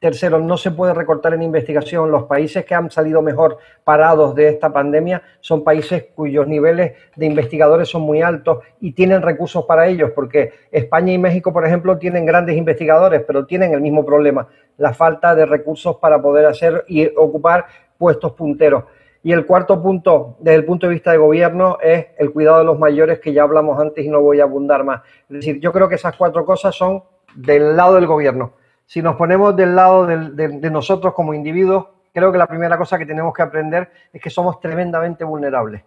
Tercero, 0.00 0.38
no 0.38 0.56
se 0.56 0.70
puede 0.70 0.94
recortar 0.94 1.34
en 1.34 1.42
investigación. 1.42 2.10
Los 2.10 2.22
países 2.22 2.64
que 2.64 2.74
han 2.74 2.90
salido 2.90 3.20
mejor 3.20 3.58
parados 3.84 4.34
de 4.34 4.48
esta 4.48 4.72
pandemia 4.72 5.22
son 5.40 5.62
países 5.62 6.06
cuyos 6.14 6.48
niveles 6.48 6.94
de 7.16 7.26
investigadores 7.26 7.90
son 7.90 8.00
muy 8.00 8.22
altos 8.22 8.64
y 8.80 8.92
tienen 8.92 9.20
recursos 9.20 9.66
para 9.66 9.88
ellos, 9.88 10.12
porque 10.14 10.54
España 10.72 11.12
y 11.12 11.18
México, 11.18 11.52
por 11.52 11.66
ejemplo, 11.66 11.98
tienen 11.98 12.24
grandes 12.24 12.56
investigadores, 12.56 13.24
pero 13.26 13.44
tienen 13.44 13.74
el 13.74 13.82
mismo 13.82 14.02
problema, 14.02 14.48
la 14.78 14.94
falta 14.94 15.34
de 15.34 15.44
recursos 15.44 15.96
para 15.96 16.22
poder 16.22 16.46
hacer 16.46 16.82
y 16.88 17.06
ocupar 17.14 17.66
puestos 17.98 18.32
punteros. 18.32 18.84
Y 19.22 19.32
el 19.32 19.44
cuarto 19.44 19.82
punto, 19.82 20.38
desde 20.40 20.56
el 20.56 20.64
punto 20.64 20.86
de 20.86 20.94
vista 20.94 21.12
de 21.12 21.18
gobierno, 21.18 21.76
es 21.78 22.06
el 22.16 22.32
cuidado 22.32 22.60
de 22.60 22.64
los 22.64 22.78
mayores, 22.78 23.20
que 23.20 23.34
ya 23.34 23.42
hablamos 23.42 23.78
antes 23.78 24.02
y 24.02 24.08
no 24.08 24.22
voy 24.22 24.40
a 24.40 24.44
abundar 24.44 24.82
más. 24.82 25.02
Es 25.28 25.36
decir, 25.36 25.60
yo 25.60 25.72
creo 25.72 25.90
que 25.90 25.96
esas 25.96 26.16
cuatro 26.16 26.46
cosas 26.46 26.74
son 26.74 27.02
del 27.34 27.76
lado 27.76 27.96
del 27.96 28.06
gobierno 28.06 28.59
si 28.90 29.02
nos 29.02 29.14
ponemos 29.14 29.54
del 29.54 29.76
lado 29.76 30.04
de, 30.04 30.68
nosotros 30.68 31.14
como 31.14 31.32
individuos, 31.32 31.86
creo 32.12 32.32
que 32.32 32.38
la 32.38 32.48
primera 32.48 32.76
cosa 32.76 32.98
que 32.98 33.06
tenemos 33.06 33.32
que 33.32 33.40
aprender 33.40 33.88
es 34.12 34.20
que 34.20 34.30
somos 34.30 34.58
tremendamente 34.58 35.22
vulnerables. 35.22 35.84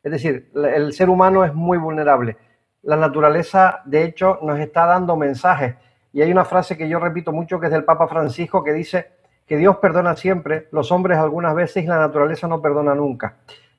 Es 0.00 0.12
decir, 0.12 0.52
el 0.54 0.92
ser 0.92 1.10
humano 1.10 1.44
es 1.44 1.52
muy 1.52 1.78
vulnerable. 1.78 2.36
La 2.82 2.94
naturaleza, 2.94 3.82
de 3.84 4.04
hecho, 4.04 4.38
nos 4.40 4.60
está 4.60 4.86
dando 4.86 5.16
mensajes. 5.16 5.74
Y 6.12 6.22
hay 6.22 6.30
una 6.30 6.44
frase 6.44 6.78
que 6.78 6.88
yo 6.88 7.00
repito 7.00 7.32
mucho 7.32 7.58
que 7.58 7.66
es 7.66 7.72
del 7.72 7.82
Papa 7.82 8.06
Francisco 8.06 8.62
que 8.62 8.72
dice, 8.72 9.08
que 9.48 9.56
Dios 9.56 9.78
perdona 9.78 10.14
siempre, 10.14 10.68
los 10.70 10.92
hombres 10.92 11.18
algunas 11.18 11.56
veces 11.56 11.82
y 11.82 11.88
la 11.88 11.98
naturaleza 11.98 12.46
no 12.46 12.62
perdona 12.62 12.94
nunca. 12.94 13.34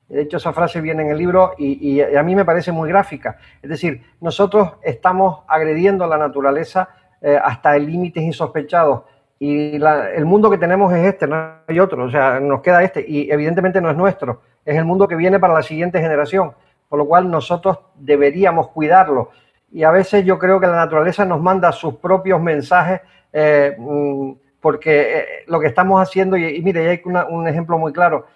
De 0.06 0.20
hecho, 0.20 0.36
esa 0.36 0.52
frase 0.52 0.82
viene 0.82 1.02
en 1.02 1.12
el 1.12 1.16
libro 1.16 1.54
y, 1.56 2.02
a 2.02 2.22
mí 2.22 2.36
me 2.36 2.44
parece 2.44 2.72
muy 2.72 2.90
gráfica. 2.90 3.38
Es 3.62 3.70
decir, 3.70 4.02
nosotros 4.20 4.74
estamos 4.82 5.44
agrediendo 5.48 6.04
a 6.04 6.08
la 6.08 6.18
naturaleza 6.18 6.90
eh, 7.26 7.40
hasta 7.42 7.76
límites 7.76 8.22
insospechados. 8.22 9.02
Y 9.40 9.74
el 9.74 10.24
mundo 10.24 10.48
que 10.48 10.58
tenemos 10.58 10.92
es 10.92 11.04
este, 11.08 11.26
no 11.26 11.54
hay 11.66 11.80
otro. 11.80 12.04
O 12.04 12.08
sea, 12.08 12.38
nos 12.38 12.62
queda 12.62 12.84
este. 12.84 13.04
Y 13.04 13.28
evidentemente 13.28 13.80
no 13.80 13.90
es 13.90 13.96
nuestro. 13.96 14.42
Es 14.64 14.76
el 14.76 14.84
mundo 14.84 15.08
que 15.08 15.16
viene 15.16 15.40
para 15.40 15.52
la 15.52 15.62
siguiente 15.62 16.00
generación. 16.00 16.52
Por 16.88 17.00
lo 17.00 17.06
cual 17.06 17.28
nosotros 17.28 17.80
deberíamos 17.96 18.68
cuidarlo. 18.68 19.30
Y 19.72 19.82
a 19.82 19.90
veces 19.90 20.24
yo 20.24 20.38
creo 20.38 20.60
que 20.60 20.68
la 20.68 20.76
naturaleza 20.76 21.24
nos 21.24 21.42
manda 21.42 21.72
sus 21.72 21.96
propios 21.96 22.40
mensajes. 22.40 23.00
Eh, 23.32 23.74
mm, 23.76 24.32
porque 24.60 25.18
eh, 25.18 25.26
lo 25.48 25.58
que 25.58 25.66
estamos 25.66 26.00
haciendo, 26.00 26.36
y, 26.36 26.62
mire, 26.62 26.88
hay 26.88 27.02
un 27.04 27.48
ejemplo 27.48 27.76
muy 27.76 27.92
claro, 27.92 28.26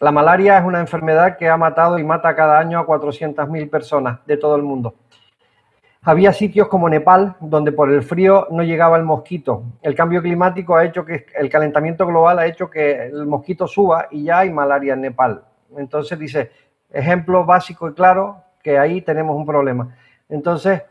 la 0.00 0.12
malaria 0.12 0.56
es 0.56 0.64
una 0.64 0.80
enfermedad 0.80 1.36
que 1.36 1.46
ha 1.46 1.58
matado 1.58 1.98
y 1.98 2.04
mata 2.04 2.34
cada 2.34 2.58
año 2.58 2.78
a 2.78 2.86
400.000 2.86 3.68
personas 3.68 4.20
de 4.24 4.38
todo 4.38 4.56
el 4.56 4.62
mundo. 4.62 4.94
Había 6.02 6.32
sitios 6.32 6.68
como 6.68 6.88
Nepal 6.88 7.36
donde 7.40 7.72
por 7.72 7.90
el 7.92 8.02
frío 8.02 8.46
no 8.50 8.62
llegaba 8.62 8.96
el 8.96 9.04
mosquito. 9.04 9.64
El 9.82 9.94
cambio 9.94 10.22
climático 10.22 10.74
ha 10.74 10.84
hecho 10.84 11.04
que 11.04 11.26
el 11.34 11.50
calentamiento 11.50 12.06
global 12.06 12.38
ha 12.38 12.46
hecho 12.46 12.70
que 12.70 13.06
el 13.06 13.26
mosquito 13.26 13.66
suba 13.66 14.08
y 14.10 14.24
ya 14.24 14.38
hay 14.38 14.50
malaria 14.50 14.94
en 14.94 15.02
Nepal. 15.02 15.42
Entonces 15.76 16.18
dice, 16.18 16.52
ejemplo 16.90 17.44
básico 17.44 17.90
y 17.90 17.92
claro 17.92 18.42
que 18.62 18.78
ahí 18.78 19.02
tenemos 19.02 19.36
un 19.36 19.44
problema. 19.44 19.94
Entonces 20.30 20.82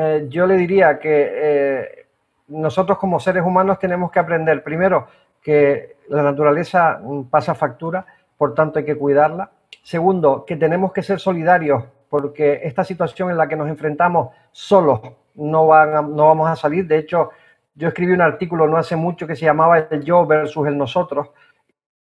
eh, 0.00 0.26
yo 0.28 0.48
le 0.48 0.56
diría 0.56 0.98
que 0.98 1.30
eh, 1.32 2.06
nosotros 2.48 2.98
como 2.98 3.20
seres 3.20 3.44
humanos 3.44 3.78
tenemos 3.78 4.10
que 4.10 4.18
aprender 4.18 4.64
primero 4.64 5.06
que 5.40 5.96
la 6.08 6.22
naturaleza 6.22 7.00
pasa 7.30 7.54
factura 7.54 8.04
por 8.36 8.54
tanto 8.54 8.80
hay 8.80 8.84
que 8.84 8.96
cuidarla. 8.96 9.50
Segundo, 9.84 10.44
que 10.44 10.56
tenemos 10.56 10.92
que 10.92 11.04
ser 11.04 11.20
solidarios 11.20 11.84
porque 12.16 12.60
esta 12.64 12.82
situación 12.82 13.30
en 13.30 13.36
la 13.36 13.46
que 13.46 13.56
nos 13.56 13.68
enfrentamos 13.68 14.34
solos 14.50 15.02
no, 15.34 15.66
no 15.68 16.26
vamos 16.28 16.48
a 16.48 16.56
salir. 16.56 16.86
De 16.86 16.96
hecho, 16.96 17.28
yo 17.74 17.88
escribí 17.88 18.14
un 18.14 18.22
artículo 18.22 18.66
no 18.66 18.78
hace 18.78 18.96
mucho 18.96 19.26
que 19.26 19.36
se 19.36 19.44
llamaba 19.44 19.80
El 19.80 20.02
yo 20.02 20.24
versus 20.24 20.66
el 20.66 20.78
nosotros 20.78 21.28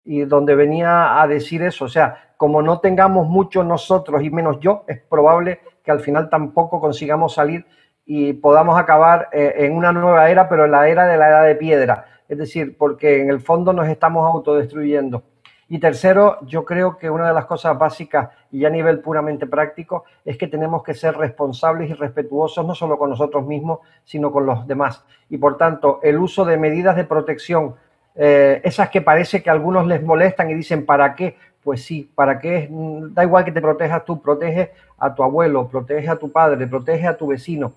y 0.04 0.20
donde 0.20 0.54
venía 0.54 1.20
a 1.20 1.26
decir 1.26 1.62
eso. 1.62 1.86
O 1.86 1.88
sea, 1.88 2.34
como 2.36 2.62
no 2.62 2.78
tengamos 2.78 3.26
mucho 3.26 3.64
nosotros 3.64 4.22
y 4.22 4.30
menos 4.30 4.60
yo, 4.60 4.84
es 4.86 5.00
probable 5.00 5.62
que 5.82 5.90
al 5.90 5.98
final 5.98 6.30
tampoco 6.30 6.80
consigamos 6.80 7.34
salir 7.34 7.66
y 8.06 8.34
podamos 8.34 8.78
acabar 8.78 9.30
eh, 9.32 9.52
en 9.56 9.76
una 9.76 9.90
nueva 9.90 10.30
era, 10.30 10.48
pero 10.48 10.66
en 10.66 10.70
la 10.70 10.88
era 10.88 11.08
de 11.08 11.16
la 11.16 11.28
edad 11.28 11.44
de 11.44 11.56
piedra. 11.56 12.04
Es 12.28 12.38
decir, 12.38 12.78
porque 12.78 13.20
en 13.20 13.30
el 13.30 13.40
fondo 13.40 13.72
nos 13.72 13.88
estamos 13.88 14.32
autodestruyendo. 14.32 15.24
Y 15.74 15.80
tercero, 15.80 16.38
yo 16.42 16.64
creo 16.64 16.98
que 16.98 17.10
una 17.10 17.26
de 17.26 17.34
las 17.34 17.46
cosas 17.46 17.76
básicas 17.76 18.28
y 18.52 18.64
a 18.64 18.70
nivel 18.70 19.00
puramente 19.00 19.44
práctico 19.44 20.04
es 20.24 20.38
que 20.38 20.46
tenemos 20.46 20.84
que 20.84 20.94
ser 20.94 21.16
responsables 21.16 21.90
y 21.90 21.94
respetuosos 21.94 22.64
no 22.64 22.76
solo 22.76 22.96
con 22.96 23.10
nosotros 23.10 23.44
mismos, 23.44 23.80
sino 24.04 24.30
con 24.30 24.46
los 24.46 24.68
demás. 24.68 25.02
Y 25.30 25.36
por 25.36 25.56
tanto, 25.58 25.98
el 26.04 26.16
uso 26.20 26.44
de 26.44 26.58
medidas 26.58 26.94
de 26.94 27.02
protección, 27.02 27.74
eh, 28.14 28.60
esas 28.62 28.88
que 28.88 29.00
parece 29.00 29.42
que 29.42 29.50
a 29.50 29.52
algunos 29.52 29.84
les 29.88 30.00
molestan 30.00 30.48
y 30.48 30.54
dicen, 30.54 30.86
¿para 30.86 31.16
qué? 31.16 31.36
Pues 31.64 31.84
sí, 31.84 32.08
¿para 32.14 32.38
qué? 32.38 32.68
Da 33.10 33.24
igual 33.24 33.44
que 33.44 33.50
te 33.50 33.60
protejas 33.60 34.04
tú, 34.04 34.22
protege 34.22 34.70
a 34.96 35.12
tu 35.12 35.24
abuelo, 35.24 35.66
protege 35.66 36.08
a 36.08 36.14
tu 36.14 36.30
padre, 36.30 36.68
protege 36.68 37.08
a 37.08 37.16
tu 37.16 37.26
vecino, 37.26 37.72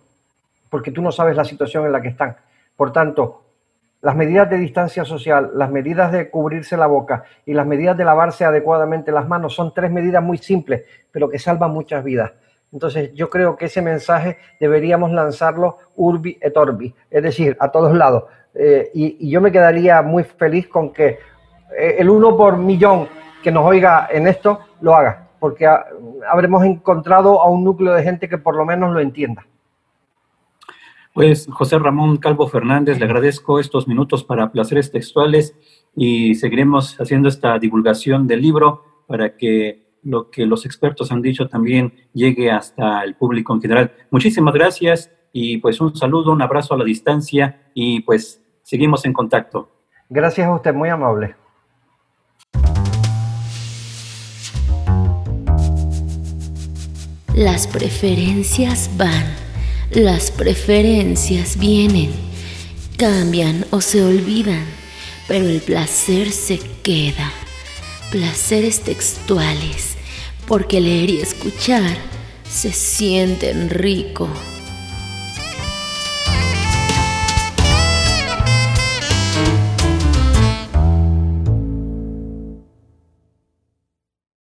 porque 0.70 0.92
tú 0.92 1.02
no 1.02 1.12
sabes 1.12 1.36
la 1.36 1.46
situación 1.46 1.88
en 1.88 1.94
la 1.94 2.02
que 2.02 2.10
están. 2.10 2.38
Por 2.76 2.94
tanto, 2.94 3.42
las 4.02 4.16
medidas 4.16 4.50
de 4.50 4.58
distancia 4.58 5.04
social, 5.06 5.52
las 5.56 5.72
medidas 5.72 6.12
de 6.12 6.30
cubrirse 6.30 6.78
la 6.78 6.88
boca 6.88 7.24
y 7.46 7.54
las 7.54 7.66
medidas 7.66 7.98
de 7.98 8.06
lavarse 8.06 8.46
adecuadamente 8.46 9.12
las 9.12 9.28
manos 9.28 9.56
son 9.56 9.74
tres 9.74 9.92
medidas 9.92 10.24
muy 10.24 10.38
simples, 10.38 10.84
pero 11.12 11.30
que 11.30 11.40
salvan 11.40 11.72
muchas 11.72 12.04
vidas. 12.04 12.32
Entonces 12.72 13.14
yo 13.14 13.30
creo 13.30 13.56
que 13.56 13.66
ese 13.66 13.82
mensaje 13.82 14.38
deberíamos 14.60 15.12
lanzarlo 15.12 15.78
urbi 15.96 16.38
et 16.42 16.56
orbi, 16.56 16.94
es 17.10 17.24
decir, 17.24 17.58
a 17.60 17.70
todos 17.72 17.96
lados. 17.96 18.26
Eh, 18.54 18.92
y, 18.94 19.30
yo 19.30 19.42
me 19.42 19.52
quedaría 19.52 20.02
muy 20.02 20.24
feliz 20.24 20.68
con 20.68 20.92
que 20.92 21.20
eh, 21.78 21.96
el 22.00 22.10
uno 22.10 22.36
por 22.36 22.58
millón 22.58 23.08
que 23.44 23.52
nos 23.52 23.66
oiga 23.66 24.08
en 24.12 24.28
esto 24.28 24.60
lo 24.82 24.96
haga, 24.96 25.28
porque 25.40 25.68
habremos 26.30 26.64
encontrado 26.66 27.42
a 27.42 27.50
un 27.50 27.64
núcleo 27.64 27.94
de 27.94 28.04
gente 28.04 28.28
que 28.28 28.38
por 28.38 28.56
lo 28.56 28.66
menos 28.66 28.92
lo 28.92 29.00
entienda. 29.00 29.46
Pues 31.18 31.48
José 31.50 31.80
Ramón 31.80 32.18
Calvo 32.18 32.48
Fernández, 32.48 33.00
le 33.00 33.06
agradezco 33.06 33.60
estos 33.60 33.88
minutos 33.88 34.24
para 34.24 34.52
placeres 34.52 34.92
textuales 34.92 35.56
y 35.96 36.36
seguiremos 36.36 36.96
haciendo 37.02 37.28
esta 37.28 37.58
divulgación 37.58 38.28
del 38.28 38.44
libro 38.44 38.84
para 39.08 39.36
que 39.36 39.98
lo 40.04 40.30
que 40.30 40.46
los 40.46 40.64
expertos 40.68 41.12
han 41.12 41.24
dicho 41.24 41.48
también 41.48 41.92
llegue 42.14 42.52
hasta 42.52 43.02
el 43.02 43.16
público 43.16 43.52
en 43.52 43.62
general. 43.64 43.94
Muchísimas 44.12 44.54
gracias 44.54 45.12
y 45.34 45.58
pues 45.58 45.82
un 45.82 45.96
saludo, 45.96 46.32
un 46.32 46.44
abrazo 46.44 46.76
a 46.76 46.78
la 46.78 46.84
distancia 46.84 47.64
y 47.74 48.02
pues 48.02 48.44
seguimos 48.62 49.04
en 49.06 49.14
contacto. 49.14 49.72
Gracias 50.10 50.46
a 50.46 50.54
usted, 50.54 50.76
muy 50.76 50.90
amable. 50.90 51.36
Las 57.34 57.66
preferencias 57.66 58.96
van 59.00 59.47
las 59.92 60.32
preferencias 60.32 61.58
vienen, 61.58 62.12
cambian 62.98 63.66
o 63.72 63.82
se 63.82 64.04
olvidan, 64.04 64.66
pero 65.28 65.48
el 65.48 65.62
placer 65.62 66.32
se 66.32 66.60
queda. 66.84 67.32
Placeres 68.12 68.82
textuales, 68.82 69.96
porque 70.48 70.82
leer 70.82 71.10
y 71.10 71.22
escuchar 71.22 71.98
se 72.50 72.72
sienten 72.72 73.70
rico. 73.70 74.30